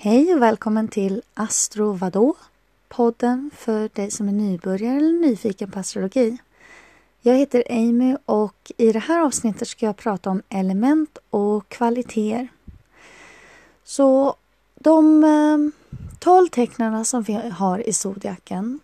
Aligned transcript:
Hej 0.00 0.34
och 0.34 0.42
välkommen 0.42 0.88
till 0.88 1.22
Astro 1.34 1.92
vadå? 1.92 2.34
Podden 2.88 3.50
för 3.56 3.90
dig 3.92 4.10
som 4.10 4.28
är 4.28 4.32
nybörjare 4.32 4.96
eller 4.96 5.12
nyfiken 5.12 5.70
på 5.70 5.78
astrologi. 5.78 6.38
Jag 7.20 7.34
heter 7.34 7.64
Amy 7.70 8.16
och 8.24 8.72
i 8.76 8.92
det 8.92 8.98
här 8.98 9.20
avsnittet 9.20 9.68
ska 9.68 9.86
jag 9.86 9.96
prata 9.96 10.30
om 10.30 10.42
element 10.48 11.18
och 11.30 11.68
kvaliteter. 11.68 12.48
Så 13.84 14.36
de 14.74 15.24
eh, 15.24 15.88
tolv 16.18 16.48
tecknarna 16.48 17.04
som 17.04 17.22
vi 17.22 17.32
har 17.32 17.88
i 17.88 17.92
zodiaken 17.92 18.80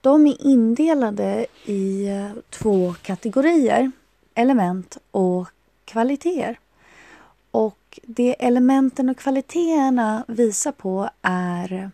de 0.00 0.26
är 0.26 0.46
indelade 0.46 1.46
i 1.64 2.08
eh, 2.08 2.30
två 2.50 2.94
kategorier, 3.02 3.90
element 4.34 4.98
och 5.10 5.48
kvaliteter. 5.84 6.58
Och 7.50 7.78
det 8.02 8.44
elementen 8.44 9.08
och 9.08 9.16
kvaliteterna 9.16 10.24
visar 10.28 10.72
på 10.72 11.10
är 11.22 11.90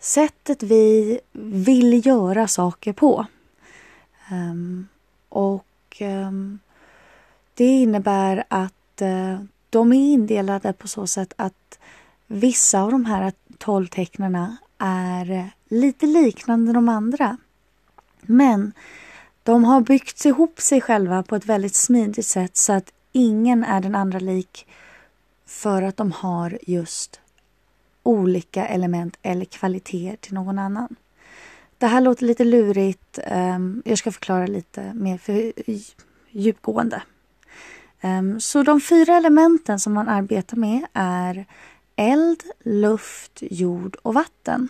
sättet 0.00 0.62
vi 0.62 1.20
vill 1.32 2.06
göra 2.06 2.48
saker 2.48 2.92
på. 2.92 3.26
Um, 4.32 4.88
och 5.28 5.96
um, 6.00 6.58
det 7.54 7.64
innebär 7.64 8.44
att 8.48 9.02
uh, 9.02 9.40
de 9.70 9.92
är 9.92 10.12
indelade 10.12 10.72
på 10.72 10.88
så 10.88 11.06
sätt 11.06 11.32
att 11.36 11.78
vissa 12.26 12.82
av 12.82 12.90
de 12.90 13.04
här 13.04 13.32
tolv 13.58 13.86
tecknarna 13.86 14.56
är 14.78 15.50
lite 15.68 16.06
liknande 16.06 16.72
de 16.72 16.88
andra. 16.88 17.36
Men 18.22 18.72
de 19.42 19.64
har 19.64 19.80
byggt 19.80 20.24
ihop 20.24 20.60
sig 20.60 20.80
själva 20.80 21.22
på 21.22 21.36
ett 21.36 21.46
väldigt 21.46 21.74
smidigt 21.74 22.26
sätt 22.26 22.56
så 22.56 22.72
att 22.72 22.92
ingen 23.16 23.64
är 23.64 23.80
den 23.80 23.94
andra 23.94 24.18
lik 24.18 24.66
för 25.46 25.82
att 25.82 25.96
de 25.96 26.12
har 26.12 26.58
just 26.62 27.20
olika 28.02 28.66
element 28.66 29.18
eller 29.22 29.44
kvaliteter 29.44 30.16
till 30.16 30.34
någon 30.34 30.58
annan. 30.58 30.96
Det 31.78 31.86
här 31.86 32.00
låter 32.00 32.24
lite 32.24 32.44
lurigt. 32.44 33.18
Ehm, 33.24 33.82
jag 33.84 33.98
ska 33.98 34.12
förklara 34.12 34.46
lite 34.46 34.94
mer 34.94 35.18
för 35.18 35.52
djupgående. 36.30 37.02
Ehm, 38.00 38.40
så 38.40 38.62
de 38.62 38.80
fyra 38.80 39.16
elementen 39.16 39.80
som 39.80 39.92
man 39.92 40.08
arbetar 40.08 40.56
med 40.56 40.86
är 40.92 41.46
eld, 41.96 42.42
luft, 42.64 43.38
jord 43.40 43.96
och 44.02 44.14
vatten. 44.14 44.68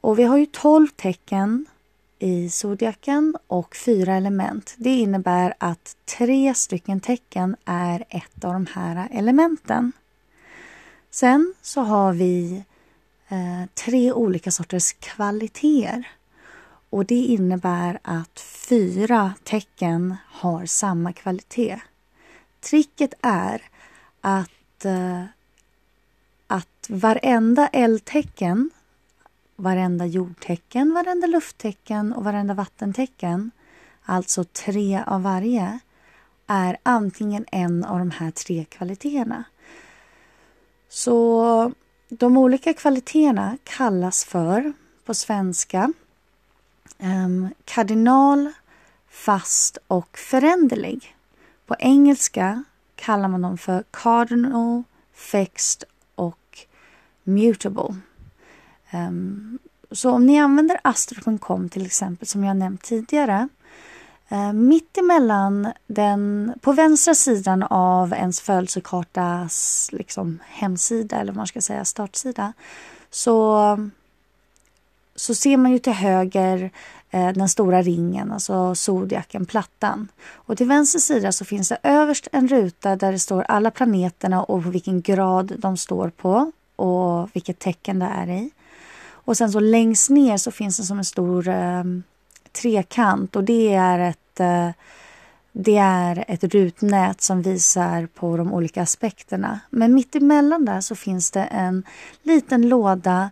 Och 0.00 0.18
vi 0.18 0.22
har 0.22 0.36
ju 0.38 0.46
tolv 0.46 0.88
tecken 0.88 1.66
i 2.22 2.50
zodiaken 2.50 3.36
och 3.46 3.76
fyra 3.76 4.14
element. 4.14 4.74
Det 4.76 4.90
innebär 4.90 5.54
att 5.58 5.96
tre 6.04 6.54
stycken 6.54 7.00
tecken 7.00 7.56
är 7.64 8.04
ett 8.08 8.44
av 8.44 8.52
de 8.52 8.66
här 8.66 9.08
elementen. 9.10 9.92
Sen 11.10 11.54
så 11.62 11.80
har 11.80 12.12
vi 12.12 12.64
eh, 13.28 13.68
tre 13.74 14.12
olika 14.12 14.50
sorters 14.50 14.92
kvaliteter. 14.92 16.08
Och 16.90 17.04
det 17.04 17.24
innebär 17.24 17.98
att 18.02 18.40
fyra 18.40 19.34
tecken 19.44 20.16
har 20.26 20.66
samma 20.66 21.12
kvalitet. 21.12 21.80
Tricket 22.60 23.14
är 23.22 23.62
att, 24.20 24.84
eh, 24.84 25.24
att 26.46 26.86
varenda 26.88 27.68
eldtecken 27.68 28.70
varenda 29.56 30.06
jordtecken, 30.06 30.94
varenda 30.94 31.26
lufttecken 31.26 32.12
och 32.12 32.24
varenda 32.24 32.54
vattentecken, 32.54 33.50
alltså 34.02 34.44
tre 34.44 35.02
av 35.06 35.22
varje, 35.22 35.78
är 36.46 36.76
antingen 36.82 37.44
en 37.52 37.84
av 37.84 37.98
de 37.98 38.10
här 38.10 38.30
tre 38.30 38.64
kvaliteterna. 38.64 39.44
Så 40.88 41.72
de 42.08 42.36
olika 42.36 42.74
kvaliteterna 42.74 43.58
kallas 43.64 44.24
för, 44.24 44.72
på 45.04 45.14
svenska, 45.14 45.92
um, 46.98 47.48
kardinal, 47.64 48.52
fast 49.08 49.78
och 49.86 50.18
föränderlig. 50.18 51.16
På 51.66 51.76
engelska 51.78 52.64
kallar 52.94 53.28
man 53.28 53.42
dem 53.42 53.58
för 53.58 53.84
cardinal, 53.90 54.82
fixed 55.12 55.84
och 56.14 56.58
mutable. 57.22 57.94
Um, 58.94 59.58
så 59.90 60.10
om 60.10 60.26
ni 60.26 60.40
använder 60.40 60.80
astro.com 60.84 61.68
till 61.68 61.86
exempel 61.86 62.28
som 62.28 62.44
jag 62.44 62.56
nämnt 62.56 62.82
tidigare 62.82 63.48
uh, 64.32 64.52
mitt 64.52 64.98
emellan 64.98 65.72
den, 65.86 66.52
på 66.60 66.72
vänstra 66.72 67.14
sidan 67.14 67.62
av 67.62 68.12
ens 68.12 68.40
födelsekartas 68.40 69.88
liksom, 69.92 70.38
hemsida 70.46 71.16
eller 71.16 71.32
vad 71.32 71.36
man 71.36 71.46
ska 71.46 71.60
säga 71.60 71.84
startsida 71.84 72.52
så, 73.10 73.78
så 75.16 75.34
ser 75.34 75.56
man 75.56 75.72
ju 75.72 75.78
till 75.78 75.92
höger 75.92 76.70
eh, 77.10 77.32
den 77.32 77.48
stora 77.48 77.82
ringen, 77.82 78.32
alltså 78.32 78.74
zodiaken, 78.74 79.46
plattan. 79.46 80.08
Och 80.32 80.56
till 80.56 80.68
vänster 80.68 80.98
sida 80.98 81.32
så 81.32 81.44
finns 81.44 81.68
det 81.68 81.78
överst 81.82 82.28
en 82.32 82.48
ruta 82.48 82.96
där 82.96 83.12
det 83.12 83.18
står 83.18 83.42
alla 83.48 83.70
planeterna 83.70 84.42
och 84.42 84.74
vilken 84.74 85.02
grad 85.02 85.52
de 85.58 85.76
står 85.76 86.10
på 86.10 86.52
och 86.76 87.28
vilket 87.32 87.58
tecken 87.58 87.98
det 87.98 88.06
är 88.06 88.28
i. 88.28 88.50
Och 89.24 89.36
sen 89.36 89.52
så 89.52 89.60
längst 89.60 90.10
ner 90.10 90.36
så 90.36 90.50
finns 90.50 90.76
det 90.76 90.82
som 90.82 90.98
en 90.98 91.04
stor 91.04 91.48
eh, 91.48 91.84
trekant 92.52 93.36
och 93.36 93.44
det 93.44 93.74
är 93.74 93.98
ett 93.98 94.40
eh, 94.40 94.70
det 95.52 95.76
är 95.76 96.24
ett 96.28 96.44
rutnät 96.44 97.20
som 97.20 97.42
visar 97.42 98.06
på 98.06 98.36
de 98.36 98.52
olika 98.52 98.82
aspekterna. 98.82 99.60
Men 99.70 99.94
mitt 99.94 100.14
emellan 100.14 100.64
där 100.64 100.80
så 100.80 100.94
finns 100.94 101.30
det 101.30 101.44
en 101.44 101.84
liten 102.22 102.68
låda 102.68 103.30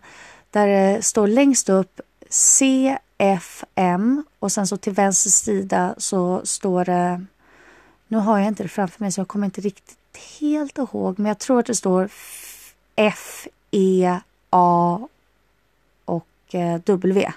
där 0.51 0.67
det 0.67 1.01
står 1.01 1.27
längst 1.27 1.69
upp 1.69 2.01
CFM 2.29 4.23
och 4.39 4.51
sen 4.51 4.67
så 4.67 4.77
till 4.77 4.93
vänster 4.93 5.29
sida 5.29 5.95
så 5.97 6.41
står 6.43 6.85
det 6.85 7.25
nu 8.07 8.17
har 8.17 8.37
jag 8.37 8.47
inte 8.47 8.63
det 8.63 8.69
framför 8.69 9.03
mig 9.03 9.11
så 9.11 9.21
jag 9.21 9.27
kommer 9.27 9.45
inte 9.45 9.61
riktigt 9.61 9.97
helt 10.39 10.77
ihåg 10.77 11.19
men 11.19 11.25
jag 11.25 11.39
tror 11.39 11.59
att 11.59 11.65
det 11.65 11.75
står 11.75 12.09
F 12.95 13.47
E 13.71 14.19
A 14.49 15.07
Eh, 16.55 16.77
w. 16.85 17.31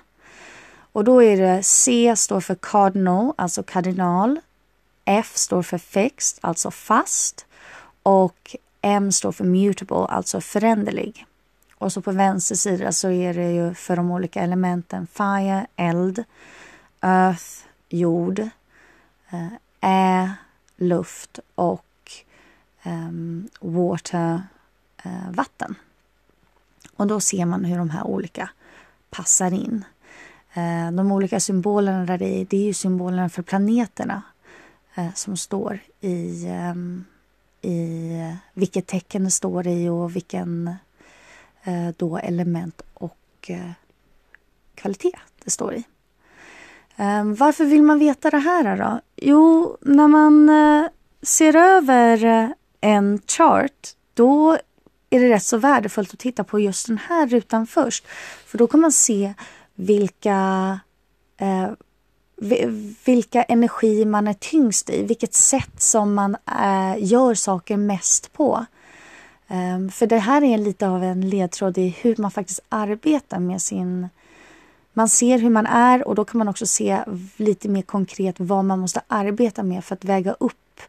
Och 0.93 1.05
då 1.05 1.23
är 1.23 1.37
det 1.37 1.63
C 1.63 2.15
står 2.17 2.41
för 2.41 2.55
cardinal, 2.55 3.33
alltså 3.37 3.63
kardinal. 3.63 4.41
F 5.05 5.33
står 5.35 5.63
för 5.63 5.79
fixed, 5.79 6.39
alltså 6.41 6.71
fast. 6.71 7.47
Och 8.03 8.57
M 8.81 9.13
står 9.13 9.33
för 9.33 9.45
mutable, 9.45 10.07
alltså 10.07 10.41
föränderlig. 10.41 11.27
Och 11.75 11.93
så 11.93 12.01
på 12.01 12.13
vänster 12.13 12.55
sida 12.55 12.93
så 12.93 13.11
är 13.11 13.35
det 13.35 13.53
ju 13.53 13.75
för 13.75 13.97
de 13.97 14.11
olika 14.11 14.41
elementen 14.41 15.07
fire, 15.07 15.67
eld, 15.77 16.25
earth, 17.01 17.45
jord, 17.89 18.39
eh, 19.31 19.49
air, 19.81 20.31
luft 20.77 21.39
och 21.55 22.13
um, 22.85 23.49
water, 23.61 24.43
uh, 25.07 25.31
vatten. 25.31 25.75
Och 26.97 27.07
då 27.07 27.21
ser 27.21 27.45
man 27.45 27.65
hur 27.65 27.79
de 27.79 27.91
här 27.91 28.05
olika 28.05 28.51
passar 29.17 29.55
in. 29.55 29.85
Eh, 30.55 30.93
de 30.93 31.13
olika 31.13 31.41
symbolerna 31.41 32.05
där 32.05 32.23
i, 32.23 32.45
det 32.45 32.57
är 32.57 32.65
ju 32.65 32.75
symbolerna 32.75 33.29
för 33.29 33.43
planeterna 33.43 34.23
eh, 34.95 35.15
som 35.15 35.37
står 35.37 35.79
i, 36.01 36.47
ehm, 36.47 37.05
i 37.63 38.11
vilket 38.53 38.87
tecken 38.87 39.25
det 39.25 39.31
står 39.31 39.67
i 39.67 39.89
och 39.89 40.17
vilken 40.17 40.77
eh, 41.65 41.89
då 41.97 42.19
element 42.19 42.83
och 42.95 43.51
kvalitet 44.75 45.19
det 45.45 45.51
står 45.51 45.75
i. 45.75 45.85
Ehm, 46.97 47.35
varför 47.35 47.65
vill 47.65 47.83
man 47.83 47.99
veta 47.99 48.31
det 48.31 48.39
här 48.39 48.77
då? 48.77 49.01
Jo, 49.17 49.77
när 49.81 50.09
man 50.09 50.51
ser 51.23 51.57
över 51.57 52.55
en 52.81 53.21
chart 53.27 53.89
då 54.15 54.59
är 55.15 55.21
det 55.21 55.29
rätt 55.29 55.43
så 55.43 55.57
värdefullt 55.57 56.13
att 56.13 56.19
titta 56.19 56.45
på 56.45 56.61
just 56.61 56.87
den 56.87 56.99
här 56.99 57.27
rutan 57.27 57.67
först. 57.67 58.07
För 58.47 58.59
då 58.59 58.67
kan 58.67 58.81
man 58.81 58.93
se 58.93 59.35
vilka, 59.75 60.81
eh, 61.37 61.71
vilka 63.05 63.43
energi 63.43 64.05
man 64.05 64.29
är 64.29 64.35
tyngst 64.35 64.91
i, 64.91 65.03
vilket 65.03 65.35
sätt 65.35 65.83
som 65.83 66.15
man 66.15 66.37
eh, 66.47 67.05
gör 67.05 67.35
saker 67.35 67.77
mest 67.77 68.33
på. 68.33 68.67
Um, 69.49 69.91
för 69.91 70.07
det 70.07 70.19
här 70.19 70.43
är 70.43 70.59
lite 70.59 70.89
av 70.89 71.05
en 71.05 71.29
ledtråd 71.31 71.79
i 71.79 71.89
hur 71.89 72.17
man 72.19 72.31
faktiskt 72.31 72.61
arbetar 72.69 73.39
med 73.39 73.63
sin... 73.63 74.09
Man 74.93 75.09
ser 75.09 75.39
hur 75.39 75.51
man 75.51 75.67
är 75.67 76.09
och 76.09 76.15
då 76.15 76.25
kan 76.25 76.39
man 76.39 76.49
också 76.49 76.67
se 76.67 77.05
lite 77.37 77.69
mer 77.69 77.83
konkret 77.83 78.35
vad 78.39 78.65
man 78.65 78.79
måste 78.79 79.01
arbeta 79.09 79.63
med 79.63 79.85
för 79.85 79.95
att 79.95 80.05
väga 80.05 80.33
upp 80.33 80.81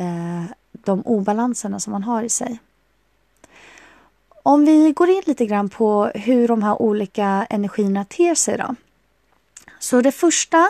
uh, 0.00 0.44
de 0.72 1.02
obalanserna 1.02 1.80
som 1.80 1.92
man 1.92 2.02
har 2.02 2.22
i 2.22 2.28
sig. 2.28 2.60
Om 4.42 4.64
vi 4.64 4.92
går 4.92 5.10
in 5.10 5.22
lite 5.26 5.46
grann 5.46 5.68
på 5.68 6.04
hur 6.14 6.48
de 6.48 6.62
här 6.62 6.82
olika 6.82 7.46
energierna 7.50 8.04
ter 8.04 8.34
sig 8.34 8.58
då. 8.58 8.74
Så 9.78 10.00
det 10.00 10.12
första, 10.12 10.68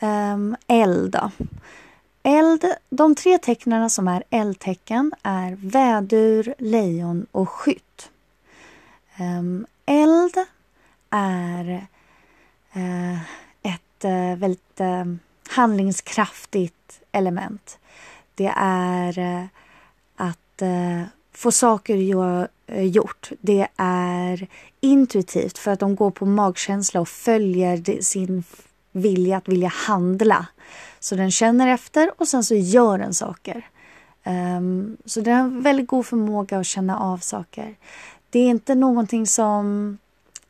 um, 0.00 0.56
eld. 0.66 1.18
Eld, 2.22 2.64
de 2.90 3.14
tre 3.14 3.38
tecknen 3.38 3.90
som 3.90 4.08
är 4.08 4.24
eldtecken 4.30 5.12
är 5.22 5.56
vädur, 5.60 6.54
lejon 6.58 7.26
och 7.32 7.48
skytt. 7.48 8.10
Um, 9.20 9.66
eld 9.86 10.34
är 11.10 11.86
uh, 12.76 13.20
ett 13.62 14.04
uh, 14.04 14.36
väldigt 14.36 14.80
uh, 14.80 15.14
handlingskraftigt 15.48 17.00
element. 17.12 17.78
Det 18.34 18.52
är 18.56 19.48
att 20.16 20.62
få 21.32 21.52
saker 21.52 21.96
Eh, 22.66 22.82
gjort. 22.82 23.30
Det 23.40 23.68
är 23.76 24.48
intuitivt 24.80 25.58
för 25.58 25.70
att 25.70 25.80
de 25.80 25.96
går 25.96 26.10
på 26.10 26.26
magkänsla 26.26 27.00
och 27.00 27.08
följer 27.08 28.02
sin 28.02 28.44
vilja 28.92 29.36
att 29.36 29.48
vilja 29.48 29.68
handla. 29.68 30.46
Så 31.00 31.14
den 31.14 31.30
känner 31.30 31.68
efter 31.68 32.10
och 32.16 32.28
sen 32.28 32.44
så 32.44 32.54
gör 32.54 32.98
den 32.98 33.14
saker. 33.14 33.68
Um, 34.24 34.96
så 35.04 35.20
den 35.20 35.34
har 35.34 35.40
en 35.40 35.62
väldigt 35.62 35.86
god 35.86 36.06
förmåga 36.06 36.58
att 36.58 36.66
känna 36.66 36.98
av 36.98 37.18
saker. 37.18 37.74
Det 38.30 38.38
är 38.38 38.48
inte 38.48 38.74
någonting 38.74 39.26
som 39.26 39.98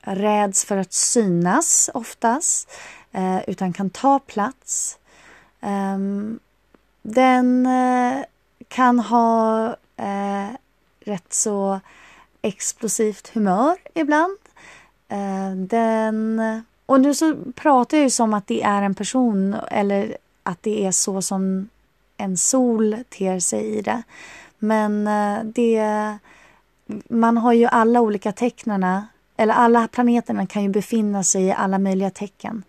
räds 0.00 0.64
för 0.64 0.76
att 0.76 0.92
synas 0.92 1.90
oftast, 1.94 2.70
uh, 3.18 3.48
utan 3.48 3.72
kan 3.72 3.90
ta 3.90 4.18
plats. 4.18 4.98
Um, 5.60 6.38
den 7.02 7.66
uh, 7.66 8.24
kan 8.68 8.98
ha 8.98 9.66
uh, 10.00 10.56
rätt 11.00 11.32
så 11.32 11.80
explosivt 12.46 13.28
humör 13.34 13.76
ibland. 13.94 14.38
Eh, 15.08 15.56
den 15.56 16.40
och 16.86 17.00
nu 17.00 17.14
så 17.14 17.34
pratar 17.54 17.96
jag 17.96 18.04
ju 18.04 18.10
som 18.10 18.34
att 18.34 18.46
det 18.46 18.62
är 18.62 18.82
en 18.82 18.94
person 18.94 19.56
eller 19.70 20.16
att 20.42 20.62
det 20.62 20.86
är 20.86 20.90
så 20.90 21.22
som 21.22 21.68
en 22.16 22.36
sol 22.36 22.96
ter 23.08 23.40
sig 23.40 23.78
i 23.78 23.82
det. 23.82 24.02
Men 24.58 25.06
eh, 25.06 25.44
det, 25.44 26.18
man 27.08 27.36
har 27.36 27.52
ju 27.52 27.66
alla 27.66 28.00
olika 28.00 28.32
tecknarna, 28.32 29.06
eller 29.36 29.54
alla 29.54 29.88
planeterna 29.88 30.46
kan 30.46 30.62
ju 30.62 30.68
befinna 30.68 31.22
sig 31.22 31.44
i 31.44 31.52
alla 31.52 31.78
möjliga 31.78 32.10
tecken. 32.10 32.62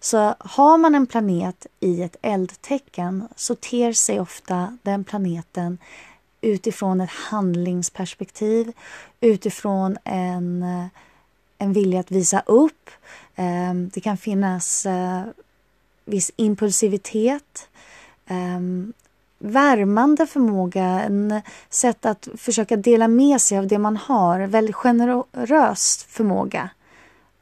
Så 0.00 0.34
har 0.38 0.78
man 0.78 0.94
en 0.94 1.06
planet 1.06 1.66
i 1.80 2.02
ett 2.02 2.16
eldtecken 2.22 3.28
så 3.36 3.54
ter 3.54 3.92
sig 3.92 4.20
ofta 4.20 4.78
den 4.82 5.04
planeten 5.04 5.78
utifrån 6.44 7.00
ett 7.00 7.10
handlingsperspektiv, 7.10 8.72
utifrån 9.20 9.96
en, 10.04 10.64
en 11.58 11.72
vilja 11.72 12.00
att 12.00 12.10
visa 12.10 12.42
upp. 12.46 12.90
Ehm, 13.36 13.90
det 13.94 14.00
kan 14.00 14.16
finnas 14.16 14.86
eh, 14.86 15.22
viss 16.04 16.30
impulsivitet, 16.36 17.68
ehm, 18.26 18.92
värmande 19.38 20.26
förmåga, 20.26 20.84
en 20.84 21.40
sätt 21.68 22.06
att 22.06 22.28
försöka 22.36 22.76
dela 22.76 23.08
med 23.08 23.40
sig 23.40 23.58
av 23.58 23.66
det 23.66 23.78
man 23.78 23.96
har, 23.96 24.40
väldigt 24.40 24.76
generös 24.76 26.04
förmåga. 26.08 26.70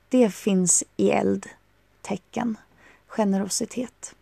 Det 0.08 0.34
finns 0.34 0.84
i 0.96 1.10
eldtecken, 1.10 2.56
generositet. 3.06 4.14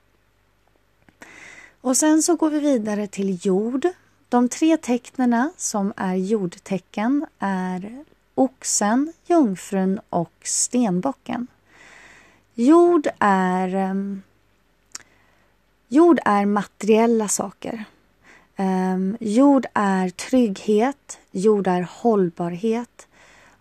Och 1.80 1.96
sen 1.96 2.22
så 2.22 2.36
går 2.36 2.50
vi 2.50 2.60
vidare 2.60 3.06
till 3.06 3.46
jord. 3.46 3.86
De 4.30 4.48
tre 4.48 4.76
tecknena 4.76 5.50
som 5.56 5.92
är 5.96 6.14
jordtecken 6.14 7.26
är 7.38 8.04
oxen, 8.34 9.12
jungfrun 9.26 10.00
och 10.10 10.32
stenbocken. 10.42 11.46
Jord 12.54 13.08
är 13.18 13.74
ehm, 13.74 14.22
Jord 15.88 16.18
är 16.24 16.46
materiella 16.46 17.28
saker. 17.28 17.84
Ehm, 18.56 19.16
jord 19.20 19.66
är 19.74 20.08
trygghet, 20.08 21.18
jord 21.30 21.66
är 21.66 21.88
hållbarhet. 21.90 23.08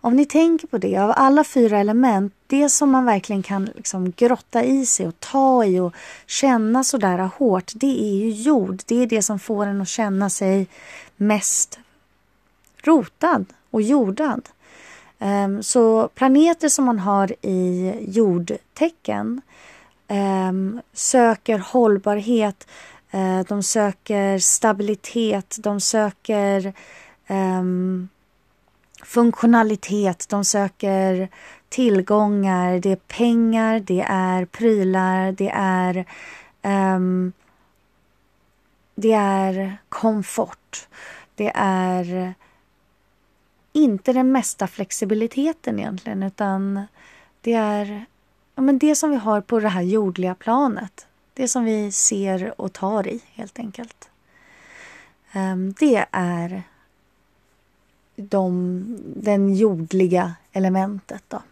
Om 0.02 0.16
ni 0.16 0.24
tänker 0.26 0.66
på 0.66 0.78
det, 0.78 0.96
av 0.96 1.12
alla 1.16 1.44
fyra 1.44 1.78
element, 1.78 2.34
det 2.46 2.68
som 2.68 2.90
man 2.90 3.04
verkligen 3.04 3.42
kan 3.42 3.64
liksom 3.64 4.12
grotta 4.16 4.64
i 4.64 4.86
sig 4.86 5.06
och 5.06 5.20
ta 5.20 5.64
i 5.64 5.80
och 5.80 5.94
känna 6.26 6.84
sådär 6.84 7.30
hårt, 7.38 7.72
det 7.74 8.02
är 8.02 8.14
ju 8.14 8.30
jord. 8.30 8.82
Det 8.86 9.02
är 9.02 9.06
det 9.06 9.22
som 9.22 9.38
får 9.38 9.66
en 9.66 9.80
att 9.80 9.88
känna 9.88 10.30
sig 10.30 10.66
mest 11.16 11.78
rotad 12.82 13.44
och 13.70 13.82
jordad. 13.82 14.48
Ehm, 15.18 15.62
så 15.62 16.08
planeter 16.08 16.68
som 16.68 16.84
man 16.84 16.98
har 16.98 17.32
i 17.42 17.94
jordtecken 18.00 19.42
ehm, 20.08 20.80
söker 20.92 21.58
hållbarhet, 21.58 22.68
eh, 23.10 23.40
de 23.48 23.62
söker 23.62 24.38
stabilitet, 24.38 25.56
de 25.60 25.80
söker 25.80 26.72
ehm, 27.26 28.08
funktionalitet, 29.02 30.28
de 30.28 30.44
söker 30.44 31.28
tillgångar, 31.68 32.78
det 32.78 32.92
är 32.92 32.96
pengar, 32.96 33.80
det 33.80 34.00
är 34.08 34.44
prylar, 34.44 35.32
det 35.32 35.50
är 35.54 36.06
um, 36.62 37.32
det 38.94 39.12
är 39.12 39.76
komfort. 39.88 40.88
Det 41.34 41.52
är 41.54 42.34
inte 43.72 44.12
den 44.12 44.32
mesta 44.32 44.66
flexibiliteten 44.66 45.78
egentligen 45.78 46.22
utan 46.22 46.86
det 47.40 47.52
är 47.52 48.04
ja, 48.54 48.62
men 48.62 48.78
det 48.78 48.94
som 48.94 49.10
vi 49.10 49.16
har 49.16 49.40
på 49.40 49.60
det 49.60 49.68
här 49.68 49.82
jordliga 49.82 50.34
planet. 50.34 51.06
Det 51.34 51.48
som 51.48 51.64
vi 51.64 51.92
ser 51.92 52.60
och 52.60 52.72
tar 52.72 53.08
i 53.08 53.22
helt 53.32 53.58
enkelt. 53.58 54.10
Um, 55.34 55.72
det 55.72 56.06
är 56.10 56.62
de, 58.20 58.84
den 59.16 59.54
jordliga 59.54 60.34
elementet. 60.52 61.22
Då. 61.28 61.42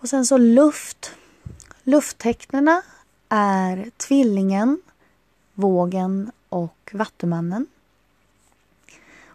Och 0.00 0.08
sen 0.08 0.26
så 0.26 0.38
luft. 0.38 1.12
Lufttecknena 1.82 2.82
är 3.28 3.90
tvillingen, 3.96 4.82
vågen 5.54 6.30
och 6.48 6.90
vattumannen. 6.92 7.66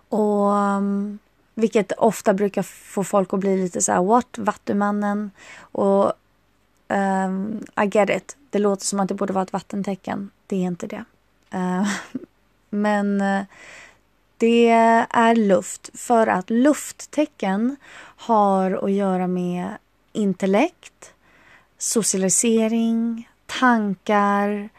Och 0.09 0.47
um, 0.47 1.19
vilket 1.53 1.91
ofta 1.91 2.33
brukar 2.33 2.63
få 2.63 3.03
folk 3.03 3.33
att 3.33 3.39
bli 3.39 3.57
lite 3.57 3.81
så 3.81 3.91
här, 3.91 4.03
what? 4.03 4.37
Vattumannen? 4.37 5.31
Och 5.59 6.13
um, 6.87 7.65
I 7.81 7.85
get 7.91 8.09
it. 8.09 8.37
Det 8.49 8.59
låter 8.59 8.85
som 8.85 8.99
att 8.99 9.07
det 9.07 9.13
borde 9.13 9.33
vara 9.33 9.43
ett 9.43 9.53
vattentecken. 9.53 10.29
Det 10.47 10.55
är 10.55 10.67
inte 10.67 10.87
det. 10.87 11.03
Uh, 11.53 11.87
men 12.69 13.21
uh, 13.21 13.43
det 14.41 14.69
är 15.09 15.35
luft 15.35 15.89
för 15.93 16.27
att 16.27 16.49
lufttecken 16.49 17.75
har 18.17 18.85
att 18.85 18.91
göra 18.91 19.27
med 19.27 19.77
intellekt, 20.13 21.13
socialisering, 21.77 23.29
tankar, 23.45 24.69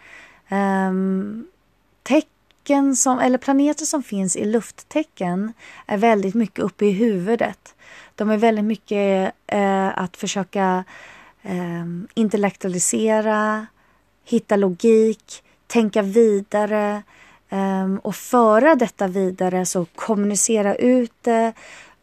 um, 0.51 1.47
tecken 2.03 2.97
som, 2.97 3.19
eller 3.19 3.39
planeter 3.39 3.85
som 3.85 4.03
finns 4.03 4.37
i 4.37 4.45
lufttecken 4.45 5.53
är 5.87 5.97
väldigt 5.97 6.35
mycket 6.35 6.59
uppe 6.59 6.87
i 6.87 6.91
huvudet. 6.91 7.75
De 8.15 8.31
är 8.31 8.37
väldigt 8.37 8.65
mycket 8.65 9.33
uh, 9.55 9.99
att 9.99 10.17
försöka 10.17 10.85
um, 11.43 12.09
intellektualisera, 12.15 13.67
hitta 14.25 14.57
logik, 14.57 15.43
tänka 15.67 16.03
vidare 16.03 17.03
Ehm, 17.55 17.99
och 17.99 18.15
föra 18.15 18.75
detta 18.75 19.09
vidare, 19.09 19.67
så 19.67 19.85
kommunicera 19.85 20.75
ut 20.75 21.13
det, 21.23 21.53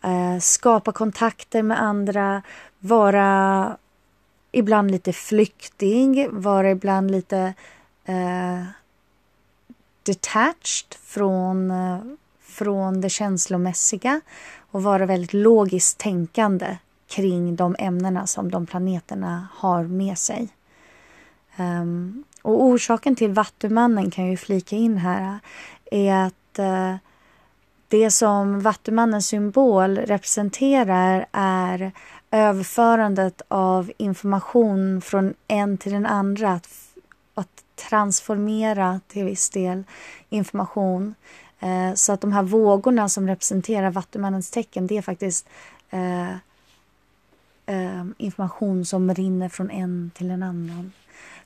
eh, 0.03 0.39
skapa 0.39 0.91
kontakter 0.91 1.63
med 1.63 1.81
andra, 1.81 2.41
vara 2.79 3.77
ibland 4.51 4.91
lite 4.91 5.13
flyktig, 5.13 6.29
vara 6.31 6.71
ibland 6.71 7.11
lite 7.11 7.53
eh, 8.05 8.63
detached 10.03 10.95
från, 11.03 11.71
eh, 11.71 11.99
från 12.41 13.01
det 13.01 13.09
känslomässiga 13.09 14.21
och 14.71 14.83
vara 14.83 15.05
väldigt 15.05 15.33
logiskt 15.33 15.97
tänkande 15.97 16.77
kring 17.07 17.55
de 17.55 17.75
ämnena 17.79 18.27
som 18.27 18.51
de 18.51 18.65
planeterna 18.65 19.47
har 19.53 19.83
med 19.83 20.17
sig. 20.17 20.49
Um, 21.57 22.23
och 22.41 22.63
orsaken 22.63 23.15
till 23.15 23.31
Vattumannen 23.31 24.11
kan 24.11 24.23
jag 24.23 24.31
ju 24.31 24.37
flika 24.37 24.75
in 24.75 24.97
här 24.97 25.39
är 25.91 26.25
att 26.25 26.59
eh, 26.59 26.95
det 27.87 28.11
som 28.11 28.59
Vattumannens 28.59 29.27
symbol 29.27 29.97
representerar 29.97 31.25
är 31.31 31.91
överförandet 32.31 33.41
av 33.47 33.91
information 33.97 35.01
från 35.01 35.33
en 35.47 35.77
till 35.77 35.91
den 35.91 36.05
andra. 36.05 36.51
Att, 36.51 36.69
att 37.33 37.63
transformera 37.89 38.99
till 39.07 39.25
viss 39.25 39.49
del 39.49 39.83
information. 40.29 41.15
Eh, 41.59 41.93
så 41.93 42.13
att 42.13 42.21
de 42.21 42.33
här 42.33 42.43
vågorna 42.43 43.09
som 43.09 43.27
representerar 43.27 43.91
Vattumannens 43.91 44.51
tecken, 44.51 44.87
det 44.87 44.97
är 44.97 45.01
faktiskt 45.01 45.49
eh, 45.89 46.31
eh, 47.65 48.05
information 48.17 48.85
som 48.85 49.13
rinner 49.13 49.49
från 49.49 49.71
en 49.71 50.11
till 50.15 50.31
en 50.31 50.43
annan. 50.43 50.91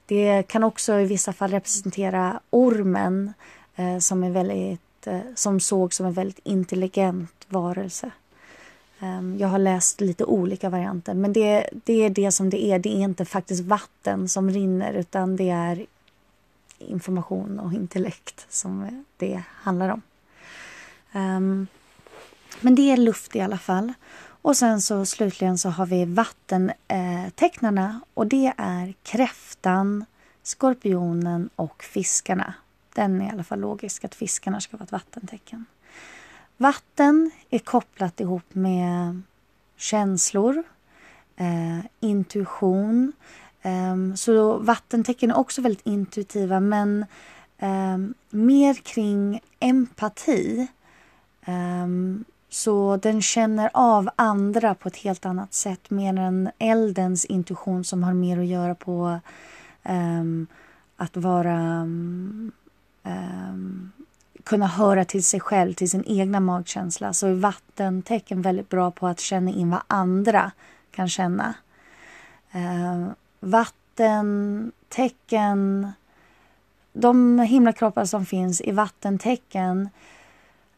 Det 0.06 0.44
kan 0.48 0.64
också 0.64 1.00
i 1.00 1.06
vissa 1.06 1.34
fall 1.34 1.52
representera 1.52 2.40
ormen 2.50 3.34
eh, 3.76 3.98
som, 4.00 4.24
är 4.24 4.30
väldigt, 4.30 5.08
eh, 5.08 5.20
som 5.36 5.60
såg 5.60 5.94
som 5.94 6.06
en 6.06 6.14
väldigt 6.14 6.40
intelligent 6.44 7.46
varelse. 7.48 8.12
Ehm, 9.00 9.38
jag 9.40 9.48
har 9.48 9.60
läst 9.60 10.02
lite 10.02 10.26
olika 10.26 10.70
varianter 10.70 11.14
men 11.14 11.34
det, 11.34 11.70
det 11.74 11.94
är 11.94 12.10
det 12.10 12.32
som 12.32 12.50
det 12.50 12.64
är. 12.64 12.80
Det 12.80 12.90
är 12.90 13.04
inte 13.04 13.26
faktiskt 13.26 13.64
vatten 13.64 14.30
som 14.30 14.50
rinner 14.50 14.94
utan 14.94 15.36
det 15.36 15.50
är 15.50 15.86
information 16.78 17.60
och 17.60 17.74
intellekt 17.74 18.46
som 18.50 19.06
det 19.18 19.44
handlar 19.50 19.90
om. 19.90 20.02
Ehm, 21.12 21.68
men 22.62 22.76
det 22.76 22.92
är 22.92 22.98
luft 22.98 23.36
i 23.36 23.42
alla 23.42 23.58
fall. 23.58 23.94
Och 24.44 24.58
sen 24.58 24.82
så 24.82 25.06
slutligen 25.06 25.58
så 25.58 25.70
har 25.70 25.86
vi 25.86 26.06
vattentecknarna 26.06 28.02
och 28.14 28.28
det 28.28 28.54
är 28.58 28.94
kräftan, 29.04 30.06
skorpionen 30.44 31.50
och 31.56 31.84
fiskarna. 31.84 32.54
Den 32.96 33.22
är 33.22 33.26
i 33.26 33.30
alla 33.30 33.44
fall 33.44 33.60
logisk 33.60 34.06
att 34.06 34.16
fiskarna 34.16 34.62
ska 34.62 34.78
vara 34.78 34.84
ett 34.84 34.92
vattentecken. 34.92 35.66
Vatten 36.58 37.32
är 37.50 37.60
kopplat 37.60 38.20
ihop 38.20 38.56
med 38.56 39.22
känslor, 39.78 40.64
eh, 41.36 41.80
intuition. 42.00 43.14
Eh, 43.62 44.14
så 44.16 44.58
vattentecken 44.58 45.32
är 45.32 45.38
också 45.38 45.62
väldigt 45.62 45.88
intuitiva 45.88 46.60
men 46.60 47.06
eh, 47.58 47.98
mer 48.30 48.74
kring 48.74 49.42
empati. 49.60 50.68
Um, 51.48 52.26
så 52.54 52.98
den 52.98 53.22
känner 53.22 53.70
av 53.74 54.10
andra 54.16 54.76
på 54.76 54.88
ett 54.88 54.98
helt 54.98 55.26
annat 55.26 55.54
sätt 55.54 55.90
mer 55.90 56.20
än 56.20 56.50
eldens 56.60 57.26
intuition 57.26 57.84
som 57.84 58.04
har 58.04 58.14
mer 58.14 58.40
att 58.40 58.46
göra 58.46 58.76
på 58.76 59.20
um, 59.84 60.48
att 60.98 61.18
vara 61.18 61.82
um, 61.82 62.52
kunna 64.44 64.68
höra 64.68 65.06
till 65.06 65.24
sig 65.24 65.40
själv, 65.40 65.74
till 65.74 65.90
sin 65.90 66.04
egna 66.08 66.40
magkänsla. 66.40 67.14
Så 67.14 67.28
är 67.28 67.34
vattentecken 67.34 68.42
väldigt 68.42 68.70
bra 68.70 68.92
på 68.92 69.08
att 69.08 69.20
känna 69.20 69.52
in 69.52 69.70
vad 69.70 69.82
andra 69.88 70.52
kan 70.92 71.10
känna. 71.10 71.54
Uh, 72.56 73.08
vattentecken, 73.40 75.92
de 76.94 77.40
himlakroppar 77.40 78.06
som 78.06 78.26
finns 78.26 78.62
i 78.62 78.72
vattentecken 78.72 79.90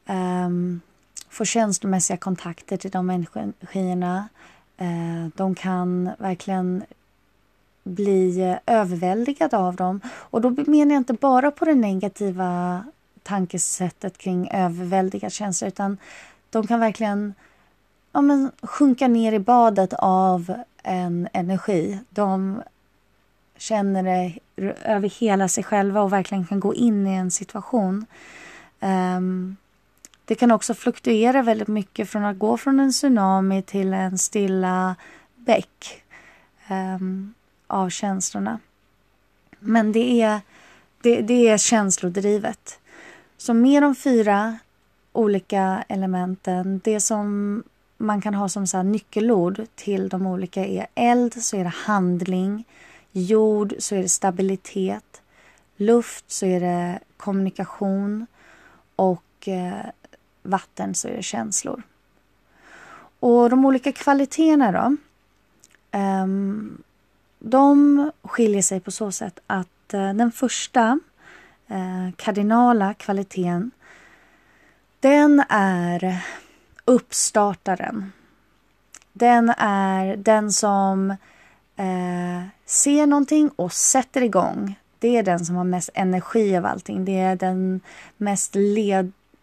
um, 0.07 0.81
får 1.35 1.45
känslomässiga 1.45 2.17
kontakter 2.17 2.77
till 2.77 2.91
de 2.91 3.09
energierna. 3.09 4.29
Eh, 4.77 5.27
de 5.35 5.55
kan 5.55 6.11
verkligen 6.17 6.83
bli 7.83 8.41
eh, 8.41 8.75
överväldigade 8.75 9.57
av 9.57 9.75
dem. 9.75 10.01
Och 10.05 10.41
då 10.41 10.49
menar 10.49 10.95
jag 10.95 10.99
inte 10.99 11.13
bara 11.13 11.51
på 11.51 11.65
det 11.65 11.75
negativa 11.75 12.83
tankesättet 13.23 14.17
kring 14.17 14.49
överväldiga 14.51 15.29
känslor 15.29 15.67
utan 15.67 15.97
de 16.49 16.67
kan 16.67 16.79
verkligen 16.79 17.33
ja, 18.11 18.21
men, 18.21 18.51
sjunka 18.61 19.07
ner 19.07 19.33
i 19.33 19.39
badet 19.39 19.93
av 19.93 20.53
en 20.83 21.27
energi. 21.33 21.99
De 22.09 22.61
känner 23.57 24.03
det 24.03 24.39
över 24.83 25.09
hela 25.09 25.47
sig 25.47 25.63
själva 25.63 26.01
och 26.01 26.13
verkligen 26.13 26.45
kan 26.45 26.59
gå 26.59 26.73
in 26.73 27.07
i 27.07 27.13
en 27.13 27.31
situation. 27.31 28.05
Um, 28.79 29.57
det 30.25 30.35
kan 30.35 30.51
också 30.51 30.73
fluktuera 30.73 31.41
väldigt 31.41 31.67
mycket 31.67 32.09
från 32.09 32.25
att 32.25 32.39
gå 32.39 32.57
från 32.57 32.79
en 32.79 32.91
tsunami 32.91 33.61
till 33.61 33.93
en 33.93 34.17
stilla 34.17 34.95
bäck 35.35 36.03
um, 36.69 37.33
av 37.67 37.89
känslorna. 37.89 38.59
Men 39.59 39.91
det 39.91 40.21
är, 40.21 40.41
det, 41.01 41.21
det 41.21 41.47
är 41.47 41.57
känslodrivet. 41.57 42.79
Så 43.37 43.53
med 43.53 43.83
de 43.83 43.95
fyra 43.95 44.57
olika 45.13 45.83
elementen, 45.87 46.81
det 46.83 46.99
som 46.99 47.63
man 47.97 48.21
kan 48.21 48.33
ha 48.33 48.49
som 48.49 48.67
så 48.67 48.83
nyckelord 48.83 49.61
till 49.75 50.09
de 50.09 50.27
olika 50.27 50.65
är 50.65 50.87
eld 50.95 51.43
så 51.43 51.57
är 51.57 51.63
det 51.63 51.73
handling, 51.75 52.65
jord 53.11 53.73
så 53.79 53.95
är 53.95 54.01
det 54.01 54.09
stabilitet, 54.09 55.21
luft 55.77 56.31
så 56.31 56.45
är 56.45 56.59
det 56.59 56.99
kommunikation 57.17 58.27
och 58.95 59.47
eh, 59.47 59.85
vatten 60.45 60.95
så 60.95 61.07
är 61.07 61.15
det 61.15 61.23
känslor. 61.23 61.83
Och 63.19 63.49
de 63.49 63.65
olika 63.65 63.91
kvaliteterna 63.91 64.71
då. 64.71 64.95
Um, 65.99 66.83
de 67.39 68.11
skiljer 68.23 68.61
sig 68.61 68.79
på 68.79 68.91
så 68.91 69.11
sätt 69.11 69.39
att 69.47 69.93
uh, 69.93 70.13
den 70.13 70.31
första 70.31 70.99
uh, 71.71 72.11
kardinala 72.15 72.93
kvaliteten 72.93 73.71
den 74.99 75.43
är 75.49 76.25
uppstartaren. 76.85 78.11
Den 79.13 79.49
är 79.57 80.15
den 80.15 80.51
som 80.51 81.09
uh, 81.79 82.43
ser 82.65 83.07
någonting 83.07 83.49
och 83.55 83.73
sätter 83.73 84.21
igång. 84.21 84.79
Det 84.99 85.17
är 85.17 85.23
den 85.23 85.45
som 85.45 85.55
har 85.55 85.63
mest 85.63 85.89
energi 85.93 86.57
av 86.57 86.65
allting. 86.65 87.05
Det 87.05 87.19
är 87.19 87.35
den 87.35 87.81
mest 88.17 88.55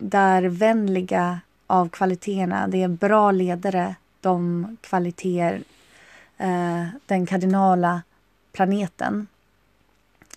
där 0.02 0.42
vänliga 0.42 1.40
av 1.66 1.88
kvaliteterna. 1.88 2.66
Det 2.68 2.82
är 2.82 2.88
bra 2.88 3.30
ledare, 3.30 3.94
de 4.21 4.76
kvaliteter, 4.80 5.62
eh, 6.38 6.87
den 7.06 7.26
kardinala 7.26 8.02
planeten. 8.52 9.26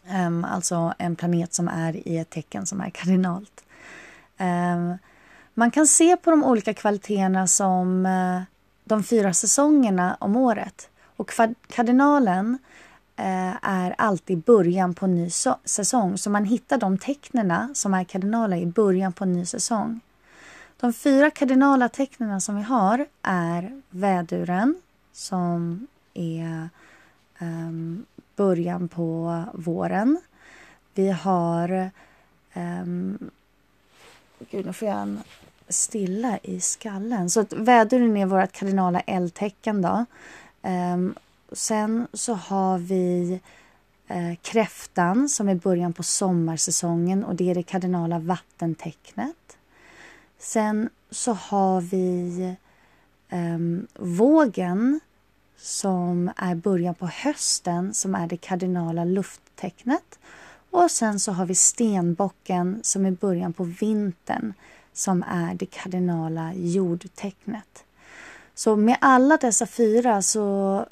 Um, 0.09 0.45
alltså 0.45 0.93
en 0.97 1.15
planet 1.15 1.53
som 1.53 1.67
är 1.67 2.07
i 2.07 2.17
ett 2.17 2.29
tecken 2.29 2.65
som 2.65 2.81
är 2.81 2.89
kardinalt. 2.89 3.63
Um, 4.37 4.97
man 5.53 5.71
kan 5.71 5.87
se 5.87 6.17
på 6.17 6.31
de 6.31 6.43
olika 6.43 6.73
kvaliteterna 6.73 7.47
som 7.47 8.05
uh, 8.05 8.41
de 8.83 9.03
fyra 9.03 9.33
säsongerna 9.33 10.17
om 10.19 10.35
året. 10.35 10.89
Och 11.15 11.31
kardinalen 11.67 12.47
uh, 12.47 12.57
Eh, 13.17 13.55
är 13.61 13.95
alltid 13.97 14.37
början 14.37 14.93
på 14.93 15.05
en 15.05 15.15
ny 15.15 15.29
so 15.29 15.55
säsong. 15.65 16.17
Så 16.17 16.29
man 16.29 16.45
hittar 16.45 16.77
de 16.77 16.97
tecknen 16.97 17.75
som 17.75 17.93
är 17.93 18.03
kardinala 18.03 18.57
i 18.57 18.65
början 18.65 19.13
på 19.13 19.23
en 19.23 19.33
ny 19.33 19.45
säsong. 19.45 19.99
De 20.79 20.93
fyra 20.93 21.31
kardinala 21.31 21.89
tecknen 21.89 22.41
som 22.41 22.55
vi 22.55 22.61
har 22.61 23.05
är 23.21 23.81
väduren 23.89 24.75
som 25.13 25.87
är 26.13 26.69
um, 27.39 28.05
början 28.35 28.87
på 28.87 29.43
våren. 29.53 30.21
Vi 30.93 31.09
har... 31.09 31.89
Um, 32.53 33.31
gud, 34.51 34.65
nu 34.65 34.73
får 34.73 34.87
jag 34.87 34.97
en 34.97 35.19
stilla 35.69 36.39
i 36.43 36.59
skallen. 36.59 37.29
Så 37.29 37.39
att 37.39 37.53
väduren 37.53 38.17
är 38.17 38.25
vårt 38.25 38.51
kardinala 38.51 38.99
eldtecken. 38.99 39.81
Då. 39.81 40.05
Um, 40.61 41.15
sen 41.51 42.07
så 42.13 42.33
har 42.33 42.77
vi 42.77 43.39
eh, 44.07 44.35
kräftan 44.41 45.29
som 45.29 45.49
är 45.49 45.55
början 45.55 45.93
på 45.93 46.03
sommarsäsongen 46.03 47.23
och 47.23 47.35
det 47.35 47.49
är 47.49 47.55
det 47.55 47.63
kardinala 47.63 48.19
vattentecknet. 48.19 49.57
Sen 50.39 50.89
så 51.11 51.33
har 51.33 51.81
vi 51.81 52.55
eh, 53.29 53.59
vågen 53.99 54.99
som 55.57 56.31
är 56.35 56.55
början 56.55 56.95
på 56.95 57.07
hösten 57.07 57.93
som 57.93 58.15
är 58.15 58.27
det 58.27 58.37
kardinala 58.37 59.03
lufttecknet. 59.03 60.19
Och 60.71 60.91
sen 60.91 61.19
så 61.19 61.31
har 61.31 61.45
vi 61.45 61.55
stenbocken 61.55 62.79
som 62.83 63.05
är 63.05 63.11
början 63.11 63.53
på 63.53 63.63
vintern 63.63 64.53
som 64.93 65.23
är 65.27 65.53
det 65.53 65.65
kardinala 65.65 66.53
jordtecknet. 66.53 67.83
Så 68.55 68.75
med 68.75 68.97
alla 69.01 69.37
dessa 69.37 69.65
fyra 69.65 70.21
så 70.21 70.85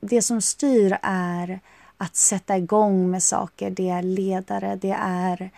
det 0.00 0.22
som 0.22 0.40
styr 0.40 0.98
är 1.02 1.60
att 1.96 2.16
sätta 2.16 2.56
igång 2.56 3.10
med 3.10 3.22
saker. 3.22 3.70
Det 3.70 3.88
är 3.88 4.02
ledare, 4.02 4.76
det 4.76 4.96
är 5.00 5.50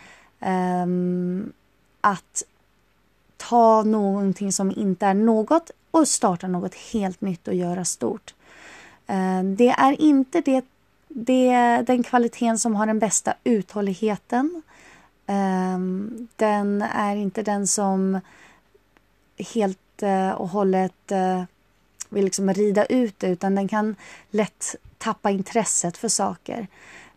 um, 0.82 1.52
att 2.00 2.42
ta 3.36 3.82
någonting 3.82 4.52
som 4.52 4.70
inte 4.76 5.06
är 5.06 5.14
något 5.14 5.70
och 5.90 6.08
starta 6.08 6.46
något 6.46 6.74
helt 6.74 7.20
nytt 7.20 7.48
och 7.48 7.54
göra 7.54 7.84
stort. 7.84 8.34
Um, 9.06 9.56
det 9.56 9.68
är 9.68 10.00
inte 10.00 10.40
det, 10.40 10.64
det, 11.08 11.82
den 11.86 12.02
kvaliteten 12.02 12.58
som 12.58 12.74
har 12.74 12.86
den 12.86 12.98
bästa 12.98 13.34
uthålligheten. 13.44 14.62
Um, 15.26 16.28
den 16.36 16.82
är 16.82 17.16
inte 17.16 17.42
den 17.42 17.66
som 17.66 18.20
helt 19.54 20.02
uh, 20.02 20.30
och 20.30 20.48
hållet 20.48 21.12
uh, 21.12 21.42
vill 22.10 22.24
liksom 22.24 22.54
rida 22.54 22.84
ut 22.84 23.18
det 23.18 23.28
utan 23.28 23.54
den 23.54 23.68
kan 23.68 23.96
lätt 24.30 24.76
tappa 24.98 25.30
intresset 25.30 25.96
för 25.96 26.08
saker 26.08 26.66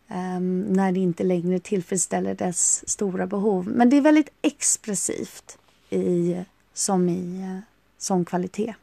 um, 0.08 0.62
när 0.62 0.92
det 0.92 1.00
inte 1.00 1.24
längre 1.24 1.60
tillfredsställer 1.60 2.36
dess 2.36 2.90
stora 2.90 3.28
behov. 3.28 3.68
Men 3.68 3.90
det 3.90 3.98
är 3.98 4.02
väldigt 4.02 4.30
expressivt 4.42 5.58
i, 5.90 6.38
som 6.74 7.10
i 7.10 7.42
eh, 7.42 7.60
som 7.98 8.26
kvalitet. 8.26 8.74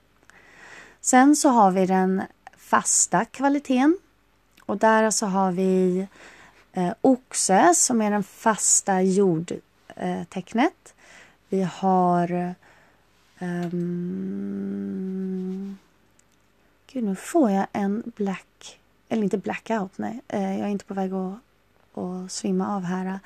Sen 1.00 1.36
så 1.36 1.48
har 1.48 1.70
vi 1.70 1.86
den 1.86 2.22
fasta 2.56 3.24
kvaliteten. 3.24 3.98
och 4.66 4.78
där 4.78 5.10
så 5.10 5.26
har 5.26 5.52
vi 5.52 6.06
eh, 6.72 6.92
oxe 7.00 7.74
som 7.74 8.02
är 8.02 8.10
den 8.10 8.22
fasta 8.22 9.02
jordtecknet. 9.02 10.94
vi 11.48 11.62
har 11.62 12.54
um, 13.38 14.99
Gud, 16.92 17.04
nu 17.04 17.16
får 17.16 17.50
jag 17.50 17.66
en 17.72 18.12
black... 18.16 18.80
Eller 19.08 19.22
inte 19.22 19.38
blackout, 19.38 19.98
nej. 19.98 20.20
Eh, 20.28 20.58
jag 20.58 20.66
är 20.66 20.70
inte 20.70 20.84
på 20.84 20.94
väg 20.94 21.12
att, 21.12 21.34
att 21.98 22.32
svimma 22.32 22.76
av 22.76 22.82
här. 22.82 23.18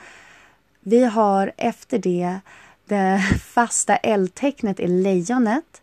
Vi 0.80 1.04
har 1.04 1.52
efter 1.56 1.98
det 1.98 2.40
det 2.84 3.22
fasta 3.40 3.96
eldtecknet 3.96 4.80
är 4.80 4.88
lejonet. 4.88 5.82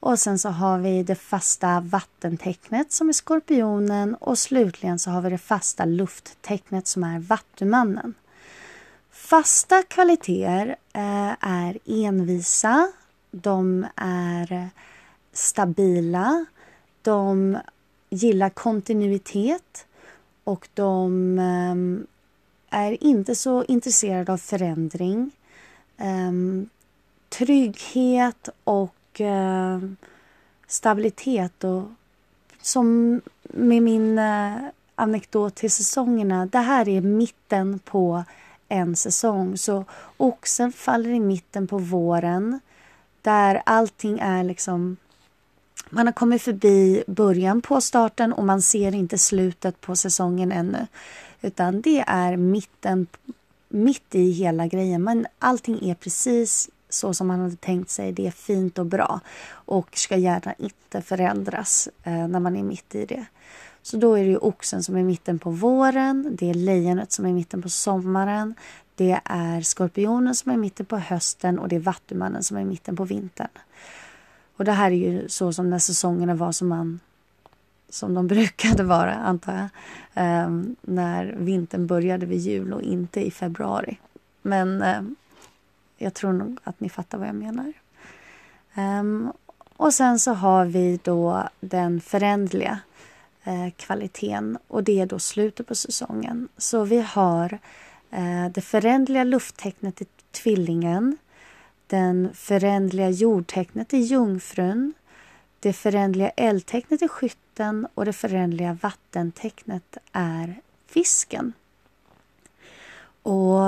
Och 0.00 0.18
sen 0.18 0.38
så 0.38 0.48
har 0.48 0.78
vi 0.78 1.02
det 1.02 1.14
fasta 1.14 1.80
vattentecknet 1.80 2.92
som 2.92 3.08
är 3.08 3.12
skorpionen 3.12 4.14
och 4.14 4.38
slutligen 4.38 4.98
så 4.98 5.10
har 5.10 5.20
vi 5.20 5.30
det 5.30 5.38
fasta 5.38 5.84
lufttecknet 5.84 6.86
som 6.86 7.04
är 7.04 7.18
vattumannen. 7.18 8.14
Fasta 9.10 9.82
kvaliteter 9.82 10.76
eh, 10.92 11.34
är 11.40 11.78
envisa, 11.86 12.92
de 13.30 13.86
är 13.96 14.70
stabila, 15.32 16.46
de 17.02 17.58
gillar 18.10 18.50
kontinuitet 18.50 19.86
och 20.44 20.68
de 20.74 21.38
ehm, 21.38 22.06
är 22.70 23.04
inte 23.04 23.34
så 23.34 23.64
intresserade 23.64 24.32
av 24.32 24.38
förändring. 24.38 25.30
Ehm, 25.96 26.68
trygghet 27.28 28.48
och 28.64 29.20
ehm, 29.20 29.96
stabilitet. 30.66 31.64
Och, 31.64 31.82
som 32.62 33.20
med 33.42 33.82
min 33.82 34.18
eh, 34.18 34.56
anekdot 34.94 35.54
till 35.54 35.70
säsongerna, 35.70 36.46
det 36.46 36.58
här 36.58 36.88
är 36.88 37.00
mitten 37.00 37.78
på 37.78 38.24
en 38.68 38.96
säsong. 38.96 39.56
Så 39.58 39.84
oxen 40.16 40.72
faller 40.72 41.10
i 41.10 41.20
mitten 41.20 41.66
på 41.66 41.78
våren 41.78 42.60
där 43.22 43.62
allting 43.66 44.18
är 44.18 44.44
liksom 44.44 44.96
man 45.90 46.06
har 46.06 46.12
kommit 46.12 46.42
förbi 46.42 47.04
början 47.06 47.62
på 47.62 47.80
starten 47.80 48.32
och 48.32 48.44
man 48.44 48.62
ser 48.62 48.94
inte 48.94 49.18
slutet 49.18 49.80
på 49.80 49.96
säsongen 49.96 50.52
ännu. 50.52 50.86
Utan 51.40 51.80
det 51.80 52.04
är 52.06 52.36
mitten, 52.36 53.06
mitt 53.68 54.14
i 54.14 54.30
hela 54.30 54.66
grejen. 54.66 55.04
Men 55.04 55.26
allting 55.38 55.90
är 55.90 55.94
precis 55.94 56.70
så 56.88 57.14
som 57.14 57.26
man 57.26 57.40
hade 57.40 57.56
tänkt 57.56 57.90
sig. 57.90 58.12
Det 58.12 58.26
är 58.26 58.30
fint 58.30 58.78
och 58.78 58.86
bra 58.86 59.20
och 59.52 59.88
ska 59.92 60.16
gärna 60.16 60.54
inte 60.58 61.02
förändras 61.02 61.88
eh, 62.02 62.28
när 62.28 62.40
man 62.40 62.56
är 62.56 62.62
mitt 62.62 62.94
i 62.94 63.06
det. 63.06 63.26
Så 63.82 63.96
då 63.96 64.14
är 64.14 64.24
det 64.24 64.30
ju 64.30 64.36
oxen 64.36 64.82
som 64.82 64.96
är 64.96 65.02
mitten 65.02 65.38
på 65.38 65.50
våren, 65.50 66.36
det 66.38 66.50
är 66.50 66.54
lejonet 66.54 67.12
som 67.12 67.26
är 67.26 67.32
mitten 67.32 67.62
på 67.62 67.68
sommaren, 67.68 68.54
det 68.94 69.20
är 69.24 69.60
skorpionen 69.60 70.34
som 70.34 70.52
är 70.52 70.56
mitten 70.56 70.86
på 70.86 70.96
hösten 70.96 71.58
och 71.58 71.68
det 71.68 71.76
är 71.76 71.80
vattumannen 71.80 72.42
som 72.42 72.56
är 72.56 72.64
mitten 72.64 72.96
på 72.96 73.04
vintern. 73.04 73.48
Och 74.60 74.66
det 74.66 74.72
här 74.72 74.90
är 74.90 74.96
ju 74.96 75.28
så 75.28 75.52
som 75.52 75.70
när 75.70 75.78
säsongerna 75.78 76.34
var 76.34 76.52
som 76.52 76.68
man 76.68 77.00
som 77.88 78.14
de 78.14 78.26
brukade 78.34 78.84
vara, 78.84 79.14
antar 79.14 79.68
jag. 80.14 80.46
Um, 80.46 80.76
när 80.82 81.34
vintern 81.38 81.86
började 81.86 82.26
vid 82.26 82.38
jul 82.38 82.72
och 82.72 82.82
inte 82.82 83.26
i 83.26 83.30
februari. 83.30 83.98
Men 84.42 84.82
um, 84.82 85.16
jag 85.96 86.14
tror 86.14 86.32
nog 86.32 86.58
att 86.64 86.80
ni 86.80 86.88
fattar 86.88 87.18
vad 87.18 87.28
jag 87.28 87.34
menar. 87.34 87.72
Um, 88.76 89.32
och 89.76 89.94
sen 89.94 90.18
så 90.18 90.32
har 90.32 90.64
vi 90.64 91.00
då 91.02 91.48
den 91.60 92.00
förändliga 92.00 92.78
uh, 93.46 93.70
kvaliteten 93.76 94.58
och 94.68 94.84
det 94.84 95.00
är 95.00 95.06
då 95.06 95.18
slutet 95.18 95.66
på 95.66 95.74
säsongen. 95.74 96.48
Så 96.56 96.84
vi 96.84 97.00
har 97.00 97.58
uh, 98.18 98.48
det 98.48 98.60
förändliga 98.60 99.24
lufttecknet 99.24 100.02
i 100.02 100.06
tvillingen 100.30 101.16
den 101.90 102.30
förändliga 102.34 103.10
jordtecknet 103.10 103.92
är 103.92 103.98
jungfrun, 103.98 104.94
det 105.60 105.72
förändliga 105.72 106.30
eldtecknet 106.30 107.02
är 107.02 107.08
skytten 107.08 107.86
och 107.94 108.04
det 108.04 108.12
förändliga 108.12 108.78
vattentecknet 108.82 109.96
är 110.12 110.60
fisken. 110.86 111.52
Och 113.22 113.60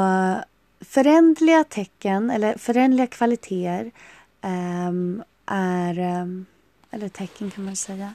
förändliga 0.80 1.64
tecken, 1.64 2.30
eller 2.30 2.58
förändliga 2.58 3.06
kvaliteter 3.06 3.90
um, 4.42 5.22
är, 5.46 5.98
um, 5.98 6.46
eller 6.90 7.08
tecken 7.08 7.50
kan 7.50 7.64
man 7.64 7.76
säga, 7.76 8.14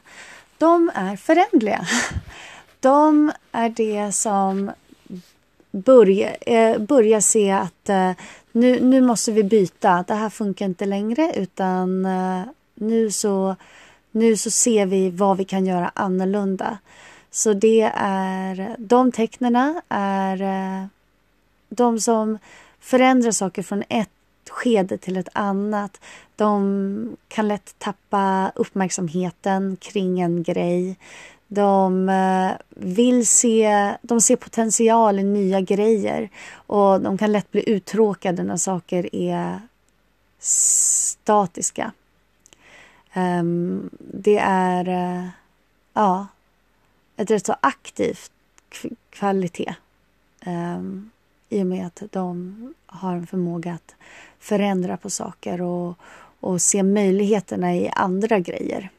de 0.58 0.92
är 0.96 1.16
förändliga. 1.16 1.88
De 2.80 3.32
är 3.52 3.70
det 3.70 4.12
som 4.12 4.72
börjar, 5.72 6.38
eh, 6.42 6.78
börjar 6.78 7.20
se 7.20 7.52
att 7.52 7.90
eh, 7.90 8.12
nu, 8.58 8.80
nu 8.80 9.02
måste 9.02 9.32
vi 9.32 9.44
byta. 9.44 10.04
Det 10.08 10.14
här 10.14 10.30
funkar 10.30 10.66
inte 10.66 10.86
längre 10.86 11.34
utan 11.36 12.06
eh, 12.06 12.42
nu, 12.76 13.12
så, 13.12 13.56
nu 14.12 14.38
så 14.38 14.52
ser 14.52 14.86
vi 14.86 15.10
vad 15.10 15.38
vi 15.38 15.46
kan 15.46 15.66
göra 15.66 15.92
annorlunda. 15.96 16.78
Så 17.32 17.54
det 17.54 17.92
är 17.96 18.76
de 18.78 19.12
tecknena 19.12 19.82
är 19.90 20.42
eh, 20.42 20.86
de 21.70 22.00
som 22.00 22.38
förändrar 22.80 23.32
saker 23.32 23.64
från 23.64 23.84
ett 23.90 24.10
skede 24.50 24.98
till 24.98 25.18
ett 25.18 25.30
annat. 25.34 26.02
De 26.36 27.18
kan 27.28 27.48
lätt 27.48 27.76
tappa 27.78 28.52
uppmärksamheten 28.56 29.78
kring 29.82 30.20
en 30.20 30.44
grej. 30.44 30.98
De 31.48 32.10
eh, 32.10 32.52
vill 32.70 33.28
se, 33.28 33.94
de 34.02 34.22
ser 34.22 34.36
potential 34.36 35.20
i 35.20 35.24
nya 35.24 35.62
grejer 35.62 36.30
och 36.54 37.02
de 37.02 37.18
kan 37.18 37.32
lätt 37.32 37.52
bli 37.52 37.70
uttråkade 37.70 38.44
när 38.44 38.58
saker 38.58 39.16
är 39.16 39.62
statiska. 40.40 41.92
Um, 43.16 43.90
det 44.00 44.38
är 44.38 44.90
uh, 44.90 45.28
ja, 45.94 46.28
ett 47.16 47.32
rätt 47.32 47.46
så 47.46 47.56
aktivt 47.62 48.32
kvalitet 49.10 49.76
um, 50.46 51.12
i 51.50 51.62
och 51.62 51.68
med 51.68 51.88
att 51.88 52.04
de 52.12 52.74
har 52.86 53.14
en 53.14 53.28
förmåga 53.28 53.74
att 53.74 53.96
förändra 54.40 54.98
på 54.98 55.10
saker 55.10 55.62
och, 55.62 55.98
och 56.40 56.62
se 56.62 56.84
möjligheterna 56.84 57.76
i 57.76 57.90
andra 57.90 58.40
grejer. 58.40 58.90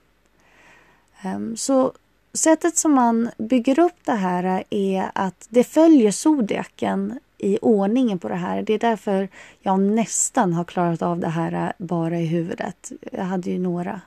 Um, 1.24 1.56
så 1.56 1.92
sättet 2.38 2.76
som 2.76 2.92
man 2.94 3.30
bygger 3.38 3.78
upp 3.78 3.96
det 4.04 4.12
här 4.12 4.64
är 4.70 5.10
att 5.14 5.46
det 5.48 5.64
följer 5.64 6.10
zodiaken 6.10 7.18
i 7.38 7.58
ordningen 7.62 8.18
på 8.18 8.28
det 8.28 8.34
här. 8.34 8.62
Det 8.62 8.72
är 8.72 8.78
därför 8.78 9.28
jag 9.60 9.80
nästan 9.80 10.52
har 10.52 10.64
klarat 10.64 11.02
av 11.02 11.18
det 11.18 11.28
här 11.28 11.72
bara 11.78 12.18
i 12.18 12.26
huvudet. 12.26 12.92
Jag 13.12 13.24
hade 13.24 13.50
ju 13.50 13.58
några 13.58 14.00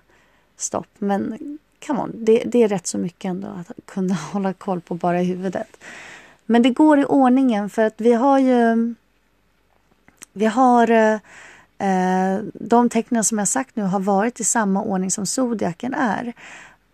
stopp, 0.58 0.88
men 0.98 1.38
come 1.86 2.00
on, 2.00 2.12
det, 2.14 2.44
det 2.46 2.64
är 2.64 2.68
rätt 2.68 2.88
så 2.88 2.98
mycket 2.98 3.30
ändå 3.30 3.48
att 3.48 3.72
kunna 3.86 4.14
hålla 4.34 4.54
koll 4.54 4.82
på 4.82 4.96
bara 4.96 5.22
i 5.22 5.26
huvudet. 5.26 5.78
Men 6.46 6.62
det 6.62 6.70
går 6.70 7.00
i 7.00 7.06
ordningen 7.06 7.70
för 7.70 7.86
att 7.86 8.02
vi 8.02 8.14
har 8.14 8.40
ju... 8.40 8.94
Vi 10.34 10.46
har 10.46 10.92
eh, 10.92 11.14
eh 11.78 12.40
de 12.54 12.90
tecknen 12.90 13.24
som 13.24 13.38
jag 13.38 13.48
sagt 13.48 13.76
nu 13.76 13.84
har 13.84 14.00
varit 14.00 14.40
i 14.40 14.44
samma 14.44 14.84
ordning 14.84 15.12
som 15.12 15.26
zodiaken 15.26 15.94
är 15.94 16.34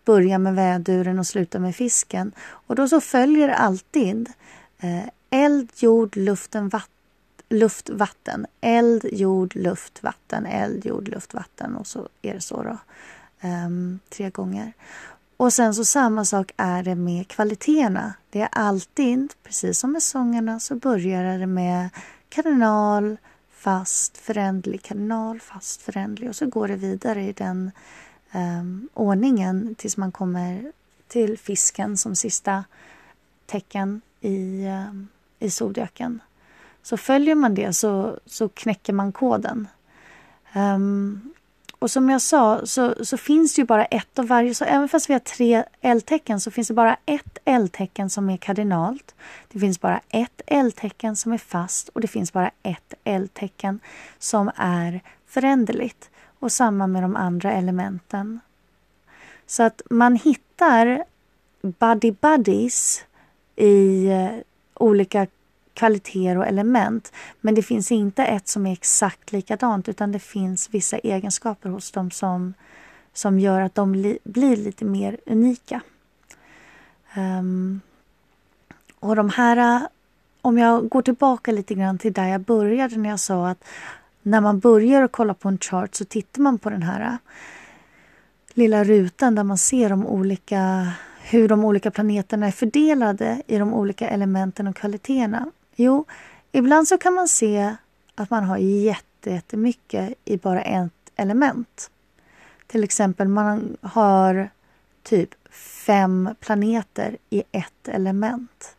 börja 0.07 0.37
med 0.37 0.55
väduren 0.55 1.19
och 1.19 1.27
sluta 1.27 1.59
med 1.59 1.75
fisken. 1.75 2.31
Och 2.39 2.75
då 2.75 2.87
så 2.87 3.01
följer 3.01 3.49
alltid 3.49 4.29
eh, 4.79 5.09
eld, 5.29 5.69
jord, 5.75 6.15
luften, 6.15 6.69
vatten 6.69 6.91
luft, 7.49 7.89
vatten. 7.89 8.45
Eld, 8.61 9.05
jord, 9.11 9.55
luft, 9.55 10.03
vatten. 10.03 10.45
Eld, 10.45 10.85
jord, 10.85 11.07
luft, 11.07 11.33
vatten. 11.33 11.75
Och 11.75 11.87
så 11.87 12.09
är 12.21 12.33
det 12.33 12.41
så 12.41 12.63
då. 12.63 12.77
Um, 13.47 13.99
tre 14.09 14.29
gånger. 14.29 14.73
Och 15.37 15.53
sen 15.53 15.73
så 15.73 15.85
samma 15.85 16.25
sak 16.25 16.51
är 16.57 16.83
det 16.83 16.95
med 16.95 17.27
kvaliteterna. 17.27 18.13
Det 18.29 18.41
är 18.41 18.49
alltid, 18.51 19.33
precis 19.43 19.79
som 19.79 19.91
med 19.91 20.03
sångerna, 20.03 20.59
så 20.59 20.75
börjar 20.75 21.37
det 21.37 21.47
med 21.47 21.89
kardinal, 22.29 23.17
fast, 23.51 24.17
förändlig, 24.17 24.81
kardinal, 24.81 25.39
fast, 25.39 25.81
förändlig 25.81 26.29
och 26.29 26.35
så 26.35 26.45
går 26.45 26.67
det 26.67 26.75
vidare 26.75 27.23
i 27.23 27.31
den 27.31 27.71
um, 28.37 28.89
ordningen 28.93 29.75
tills 29.75 29.97
man 29.97 30.11
kommer 30.11 30.71
till 31.07 31.37
fisken 31.37 31.97
som 31.97 32.15
sista 32.15 32.63
tecken 33.45 34.01
i, 34.21 34.65
um, 34.65 35.07
i 35.39 35.49
zodiaken. 35.49 36.21
Så 36.81 36.97
följer 36.97 37.35
man 37.35 37.55
det 37.55 37.73
så, 37.73 38.19
så 38.25 38.49
knäcker 38.49 38.93
man 38.93 39.11
koden. 39.11 39.67
Um, 40.55 41.33
och 41.79 41.91
som 41.91 42.09
jag 42.09 42.21
sa 42.21 42.65
så, 42.65 43.05
så 43.05 43.17
finns 43.17 43.53
det 43.53 43.61
ju 43.61 43.65
bara 43.65 43.85
ett 43.85 44.19
av 44.19 44.27
varje. 44.27 44.53
Så 44.53 44.65
även 44.65 44.89
fast 44.89 45.09
vi 45.09 45.13
har 45.13 45.19
tre 45.19 45.63
L-tecken 45.81 46.39
så 46.39 46.51
finns 46.51 46.67
det 46.67 46.73
bara 46.73 46.97
ett 47.05 47.37
L-tecken 47.45 48.09
som 48.09 48.29
är 48.29 48.37
kardinalt. 48.37 49.15
Det 49.47 49.59
finns 49.59 49.81
bara 49.81 50.01
ett 50.09 50.41
L-tecken 50.45 51.15
som 51.15 51.31
är 51.31 51.37
fast 51.37 51.89
och 51.89 52.01
det 52.01 52.07
finns 52.07 52.33
bara 52.33 52.51
ett 52.63 52.93
L-tecken 53.03 53.79
som 54.19 54.51
är 54.55 55.01
föränderligt 55.27 56.09
och 56.39 56.51
samma 56.51 56.87
med 56.87 57.03
de 57.03 57.15
andra 57.15 57.51
elementen. 57.51 58.39
Så 59.45 59.63
att 59.63 59.81
man 59.89 60.15
hittar 60.15 61.03
buddy 61.61 62.11
buddies 62.11 63.05
i 63.55 64.07
eh, 64.07 64.29
olika 64.73 65.27
kvaliteter 65.73 66.37
och 66.37 66.47
element. 66.47 67.11
Men 67.41 67.55
det 67.55 67.63
finns 67.63 67.91
inte 67.91 68.25
ett 68.25 68.47
som 68.47 68.65
är 68.65 68.73
exakt 68.73 69.31
likadant 69.31 69.89
utan 69.89 70.11
det 70.11 70.19
finns 70.19 70.69
vissa 70.69 70.97
egenskaper 70.97 71.69
hos 71.69 71.91
dem 71.91 72.11
som, 72.11 72.53
som 73.13 73.39
gör 73.39 73.61
att 73.61 73.75
de 73.75 73.95
li, 73.95 74.19
blir 74.23 74.57
lite 74.57 74.85
mer 74.85 75.17
unika. 75.25 75.81
Um, 77.17 77.81
och 78.99 79.15
de 79.15 79.29
här, 79.29 79.57
eh, 79.57 79.87
om 80.41 80.57
jag 80.57 80.89
går 80.89 81.01
tillbaka 81.01 81.51
lite 81.51 81.75
grann 81.75 81.97
till 81.97 82.13
där 82.13 82.27
jag 82.27 82.41
började 82.41 82.97
när 82.97 83.09
jag 83.09 83.19
sa 83.19 83.47
att 83.47 83.63
när 84.27 84.41
man 84.41 84.59
börjar 84.59 85.01
att 85.01 85.11
kolla 85.11 85.33
på 85.33 85.49
en 85.49 85.57
chart 85.57 85.95
så 85.95 86.05
tittar 86.05 86.41
man 86.41 86.59
på 86.59 86.69
den 86.69 86.83
här 86.83 87.01
äh, 87.01 87.15
lilla 88.53 88.83
rutan 88.83 89.35
där 89.35 89.43
man 89.43 89.57
ser 89.57 89.89
de 89.89 90.07
olika, 90.07 90.91
hur 91.21 91.47
de 91.47 91.65
olika 91.65 91.91
planeterna 91.91 92.47
är 92.47 92.51
fördelade 92.51 93.41
i 93.47 93.57
de 93.57 93.73
olika 93.73 94.09
elementen 94.09 94.67
och 94.67 94.75
kvaliteterna. 94.75 95.51
Jo, 95.75 96.05
ibland 96.51 96.87
så 96.87 96.97
kan 96.97 97.13
man 97.13 97.27
se 97.27 97.75
att 98.15 98.29
man 98.29 98.43
har 98.43 98.57
jättemycket 98.57 100.13
i 100.25 100.37
bara 100.37 100.61
ett 100.61 101.11
element. 101.15 101.91
Till 102.67 102.83
exempel 102.83 103.27
man 103.27 103.77
har 103.81 104.49
typ 105.03 105.29
fem 105.85 106.29
planeter 106.39 107.17
i 107.29 107.43
ett 107.51 107.87
element. 107.87 108.75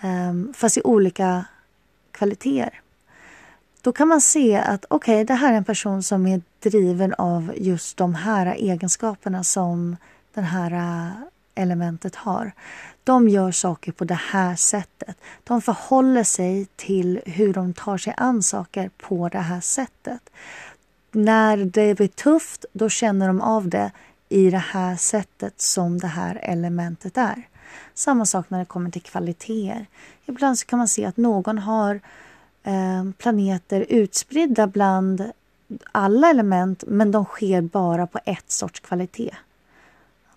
Ähm, 0.00 0.52
fast 0.56 0.76
i 0.76 0.80
olika 0.84 1.44
kvaliteter. 2.12 2.80
Då 3.82 3.92
kan 3.92 4.08
man 4.08 4.20
se 4.20 4.56
att 4.56 4.84
okej, 4.88 5.14
okay, 5.14 5.24
det 5.24 5.34
här 5.34 5.52
är 5.52 5.56
en 5.56 5.64
person 5.64 6.02
som 6.02 6.26
är 6.26 6.40
driven 6.62 7.14
av 7.14 7.52
just 7.56 7.96
de 7.96 8.14
här 8.14 8.46
egenskaperna 8.54 9.44
som 9.44 9.96
det 10.34 10.40
här 10.40 10.72
eh, 10.72 11.10
elementet 11.54 12.14
har. 12.14 12.52
De 13.04 13.28
gör 13.28 13.50
saker 13.50 13.92
på 13.92 14.04
det 14.04 14.20
här 14.32 14.56
sättet. 14.56 15.16
De 15.44 15.62
förhåller 15.62 16.24
sig 16.24 16.66
till 16.76 17.20
hur 17.26 17.52
de 17.54 17.74
tar 17.74 17.98
sig 17.98 18.14
an 18.16 18.42
saker 18.42 18.90
på 18.98 19.28
det 19.28 19.38
här 19.38 19.60
sättet. 19.60 20.30
När 21.12 21.56
det 21.56 21.94
blir 21.94 22.08
tufft, 22.08 22.64
då 22.72 22.88
känner 22.88 23.26
de 23.26 23.40
av 23.40 23.68
det 23.68 23.90
i 24.28 24.50
det 24.50 24.58
här 24.58 24.96
sättet 24.96 25.60
som 25.60 25.98
det 25.98 26.06
här 26.06 26.40
elementet 26.42 27.16
är. 27.16 27.42
Samma 27.94 28.26
sak 28.26 28.50
när 28.50 28.58
det 28.58 28.64
kommer 28.64 28.90
till 28.90 29.02
kvaliteter. 29.02 29.86
Ibland 30.26 30.58
så 30.58 30.66
kan 30.66 30.78
man 30.78 30.88
se 30.88 31.04
att 31.04 31.16
någon 31.16 31.58
har 31.58 31.94
eh, 31.94 32.00
Eh, 32.62 33.04
planeter 33.18 33.86
utspridda 33.88 34.66
bland 34.66 35.32
alla 35.92 36.30
element 36.30 36.84
men 36.86 37.10
de 37.10 37.24
sker 37.24 37.60
bara 37.60 38.06
på 38.06 38.18
ett 38.24 38.50
sorts 38.50 38.80
kvalitet. 38.80 39.36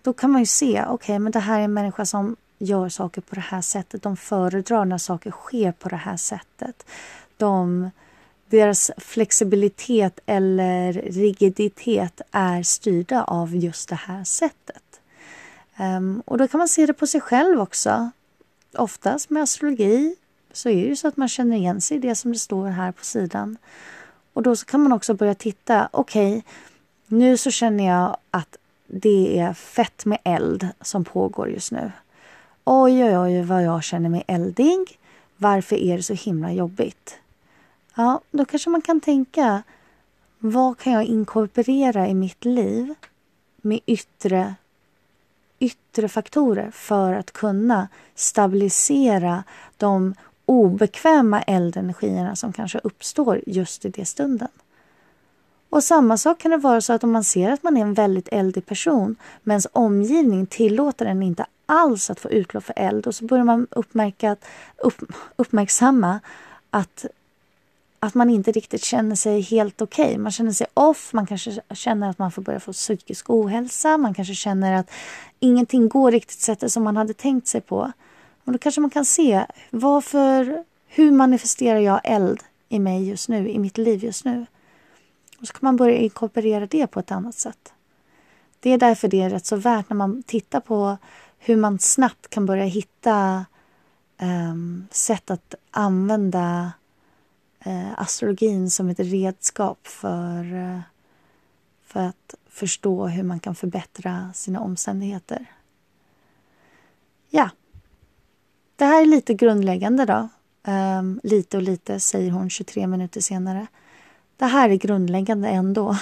Då 0.02 0.14
kan 0.14 0.32
man 0.32 0.42
ju 0.42 0.46
se, 0.46 0.82
okej 0.82 0.94
okay, 0.94 1.20
men 1.20 1.32
det 1.32 1.40
här 1.40 1.60
är 1.60 1.64
en 1.64 1.74
människa 1.74 2.06
som 2.06 2.36
gör 2.58 2.90
saker 2.90 3.22
på 3.22 3.36
det 3.36 3.42
här 3.42 3.62
sättet. 3.62 4.04
De 4.04 4.18
föredrar 4.18 4.86
när 4.86 4.98
saker 4.98 5.32
sker 5.32 5.72
på 5.72 5.90
det 5.90 5.96
här 5.96 6.18
sättet. 6.18 6.86
De, 7.38 7.90
deras 8.50 8.92
flexibilitet 8.98 10.20
eller 10.26 10.94
rigiditet 10.94 12.22
är 12.32 12.64
styrda 12.64 13.24
av 13.24 13.56
just 13.56 13.90
det 13.90 13.96
här 13.96 14.24
sättet. 14.24 14.84
Um, 15.80 16.24
och 16.26 16.38
då 16.38 16.48
kan 16.48 16.58
man 16.58 16.68
se 16.68 16.86
det 16.86 16.94
på 16.94 17.08
sig 17.08 17.22
själv 17.22 17.62
också. 17.62 18.12
Oftast 18.78 19.30
med 19.30 19.44
astrologi 19.44 20.16
så 20.54 20.70
är 20.70 20.76
det 20.76 20.88
ju 20.88 20.96
så 20.96 21.08
att 21.08 21.18
man 21.18 21.28
känner 21.28 21.58
igen 21.58 21.82
sig 21.82 21.98
i 21.98 22.00
det 22.00 22.16
som 22.16 22.32
det 22.32 22.40
står 22.40 22.68
här 22.68 22.92
på 22.92 23.06
sidan. 23.06 23.58
Och 24.34 24.44
då 24.44 24.56
kan 24.56 24.84
man 24.84 24.92
också 24.92 25.14
börja 25.14 25.36
titta, 25.36 25.90
okej, 25.92 26.38
okay, 26.38 26.42
nu 27.08 27.38
så 27.38 27.52
känner 27.52 27.88
jag 27.88 28.18
att 28.32 28.58
det 28.88 29.40
är 29.40 29.54
fett 29.54 30.06
med 30.06 30.18
eld 30.24 30.68
som 30.82 31.04
pågår 31.04 31.50
just 31.50 31.72
nu. 31.72 31.92
Oj, 32.64 33.04
oj, 33.04 33.18
oj 33.18 33.42
vad 33.42 33.64
jag 33.64 33.84
känner 33.84 34.10
mig 34.10 34.24
eldig. 34.28 35.00
Varför 35.38 35.76
är 35.76 35.98
det 35.98 36.04
så 36.04 36.14
himla 36.14 36.52
jobbigt? 36.52 37.18
Ja, 37.96 38.22
då 38.32 38.46
kanske 38.46 38.70
man 38.70 38.82
kan 38.82 39.02
tänka, 39.02 39.64
vad 40.40 40.78
kan 40.78 40.94
jag 40.94 41.04
inkorporera 41.04 42.08
i 42.08 42.14
mitt 42.14 42.46
liv 42.46 42.94
med 43.62 43.80
yttre, 43.86 44.56
yttre 45.60 46.10
faktorer 46.10 46.72
för 46.72 47.14
att 47.14 47.32
kunna 47.32 47.88
stabilisera 48.16 49.44
de 49.78 50.16
obekväma 50.46 51.42
eldenergierna 51.42 52.36
som 52.36 52.54
kanske 52.54 52.80
uppstår 52.84 53.42
just 53.46 53.86
i 53.86 53.90
det 53.90 54.06
stunden. 54.06 54.48
Och 55.70 55.84
samma 55.84 56.18
sak 56.18 56.40
kan 56.40 56.52
det 56.52 56.58
vara 56.58 56.82
så 56.82 56.94
att 56.94 57.04
om 57.04 57.12
man 57.12 57.24
ser 57.24 57.52
att 57.52 57.64
man 57.64 57.78
är 57.78 57.82
en 57.82 57.94
väldigt 57.94 58.28
eldig 58.32 58.66
person 58.66 59.16
men 59.44 59.54
ens 59.54 59.68
omgivning 59.72 60.46
tillåter 60.46 61.06
en 61.06 61.24
inte 61.24 61.46
alls 61.66 62.10
att 62.10 62.20
få 62.20 62.30
utlopp 62.30 62.64
för 62.64 62.74
eld 62.78 63.08
och 63.08 63.16
så 63.16 63.26
börjar 63.26 63.44
man 63.44 63.68
uppmärka, 63.72 64.36
upp, 64.78 65.02
uppmärksamma 65.36 66.20
att, 66.70 67.06
att 68.00 68.14
man 68.14 68.30
inte 68.30 68.52
riktigt 68.52 68.84
känner 68.84 69.16
sig 69.16 69.42
helt 69.42 69.82
okej. 69.82 70.06
Okay. 70.06 70.18
Man 70.18 70.32
känner 70.32 70.52
sig 70.52 70.68
off, 70.74 71.14
man 71.14 71.28
kanske 71.28 71.62
känner 71.74 72.10
att 72.10 72.20
man 72.20 72.32
får 72.32 72.42
börja 72.42 72.60
få 72.60 72.74
psykisk 72.74 73.30
ohälsa, 73.30 73.98
man 73.98 74.14
kanske 74.14 74.36
känner 74.36 74.74
att 74.74 74.92
ingenting 75.40 75.90
går 75.90 76.12
riktigt 76.12 76.40
sättet 76.40 76.72
som 76.72 76.84
man 76.84 76.98
hade 76.98 77.14
tänkt 77.14 77.48
sig 77.48 77.62
på. 77.62 77.92
Och 78.44 78.52
då 78.52 78.58
kanske 78.58 78.82
man 78.82 78.90
kan 78.90 79.06
se 79.06 79.46
varför, 79.70 80.64
hur 80.88 81.12
manifesterar 81.12 81.80
jag 81.80 82.02
eld 82.04 82.44
i 82.70 82.80
mig 82.80 83.10
just 83.10 83.30
nu, 83.30 83.50
i 83.50 83.60
mitt 83.60 83.78
liv 83.78 84.04
just 84.04 84.26
nu? 84.26 84.46
Och 85.40 85.48
så 85.48 85.54
kan 85.54 85.60
man 85.62 85.76
börja 85.76 85.98
inkorporera 85.98 86.66
det 86.66 86.88
på 86.88 87.00
ett 87.00 87.12
annat 87.12 87.36
sätt. 87.36 87.74
Det 88.60 88.70
är 88.70 88.78
därför 88.78 89.08
det 89.08 89.22
är 89.22 89.30
rätt 89.30 89.46
så 89.46 89.56
värt 89.56 89.90
när 89.90 89.98
man 89.98 90.24
tittar 90.24 90.60
på 90.60 90.98
hur 91.40 91.56
man 91.56 91.80
snabbt 91.80 92.30
kan 92.30 92.46
börja 92.46 92.64
hitta 92.64 93.46
um, 94.22 94.88
sätt 94.92 95.32
att 95.32 95.56
använda 95.72 96.72
uh, 97.68 98.00
astrologin 98.00 98.70
som 98.70 98.90
ett 98.90 99.00
redskap 99.00 99.88
för, 99.88 100.54
uh, 100.54 100.80
för 101.84 102.00
att 102.00 102.36
förstå 102.50 103.08
hur 103.08 103.24
man 103.24 103.40
kan 103.40 103.56
förbättra 103.56 104.32
sina 104.34 104.60
omständigheter. 104.60 105.46
Ja, 107.30 107.50
det 108.76 108.86
här 108.86 109.02
är 109.02 109.06
lite 109.06 109.34
grundläggande 109.34 110.06
då. 110.06 110.30
Um, 110.72 111.20
lite 111.24 111.58
och 111.58 111.64
lite, 111.64 112.00
säger 112.00 112.32
hon 112.32 112.50
23 112.50 112.88
minuter 112.88 113.22
senare. 113.22 113.68
Det 114.38 114.46
här 114.46 114.70
är 114.70 114.76
grundläggande 114.76 115.50
ändå 115.50 115.90
uh, 115.90 115.98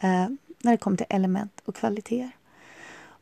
när 0.62 0.70
det 0.70 0.76
kommer 0.76 0.96
till 0.96 1.06
element 1.08 1.60
och 1.64 1.74
kvaliteter. 1.74 2.30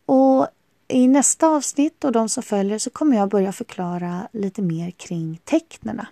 Och 0.06 0.48
i 0.88 1.08
nästa 1.08 1.48
avsnitt 1.48 2.04
och 2.04 2.12
de 2.12 2.28
som 2.28 2.42
följer 2.42 2.78
så 2.78 2.90
kommer 2.90 3.16
jag 3.16 3.28
börja 3.28 3.52
förklara 3.52 4.28
lite 4.32 4.62
mer 4.62 4.90
kring 4.90 5.40
tecknena. 5.44 6.06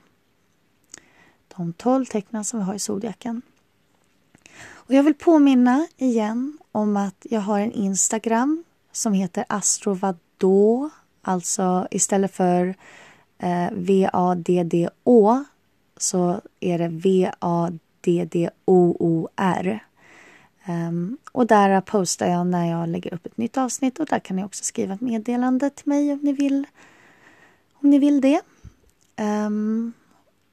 De 1.57 1.73
tolv 1.73 2.05
tecknen 2.05 2.45
som 2.45 2.59
vi 2.59 2.65
har 2.65 2.75
i 2.75 2.79
zodiaken. 2.79 3.43
Och 4.91 4.95
jag 4.95 5.03
vill 5.03 5.15
påminna 5.15 5.87
igen 5.97 6.59
om 6.73 6.97
att 6.97 7.27
jag 7.31 7.41
har 7.41 7.61
en 7.61 7.73
Instagram 7.73 8.65
som 8.93 9.13
heter 9.13 9.45
astrovadå 9.49 10.91
Alltså 11.23 11.89
istället 11.91 12.35
för 12.35 12.75
eh, 13.39 13.69
V-A-D-D-Å 13.73 15.45
så 15.97 16.41
är 16.61 16.79
det 16.79 16.89
V-A-D-D-O-O-R. 16.89 17.81
Um, 20.67 20.75
ehm, 20.75 21.19
och 21.33 21.47
där 21.47 21.81
postar 21.81 22.27
jag 22.27 22.47
när 22.47 22.71
jag 22.71 22.89
lägger 22.89 23.15
upp 23.15 23.27
ett 23.27 23.37
nytt 23.37 23.57
avsnitt 23.57 23.99
och 23.99 24.07
där 24.07 24.19
kan 24.19 24.37
ni 24.37 24.45
också 24.45 24.65
skriva 24.65 24.95
ett 24.95 25.01
meddelande 25.01 25.71
till 25.71 25.89
mig 25.89 26.13
om 26.13 26.19
ni 26.23 26.33
vill, 26.33 26.67
om 27.73 27.91
ni 27.91 27.99
vill 27.99 28.21
det. 28.21 28.41
Um, 29.21 29.93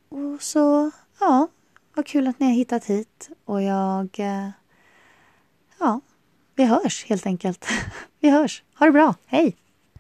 och 0.10 0.42
så, 0.42 0.92
ja, 1.20 1.48
vad 1.94 2.06
kul 2.06 2.28
att 2.28 2.40
ni 2.40 2.46
har 2.46 2.54
hittat 2.54 2.86
hit 2.86 3.30
och 3.46 3.62
jag, 3.62 4.10
eh, 4.20 4.50
ja, 5.80 6.02
vi 6.56 6.64
hörs 6.66 7.06
helt 7.06 7.26
enkelt. 7.26 7.66
vi 8.20 8.30
hörs. 8.30 8.64
Ha 8.80 8.86
det 8.86 8.92
bra. 8.92 9.16
Hej! 9.26 9.67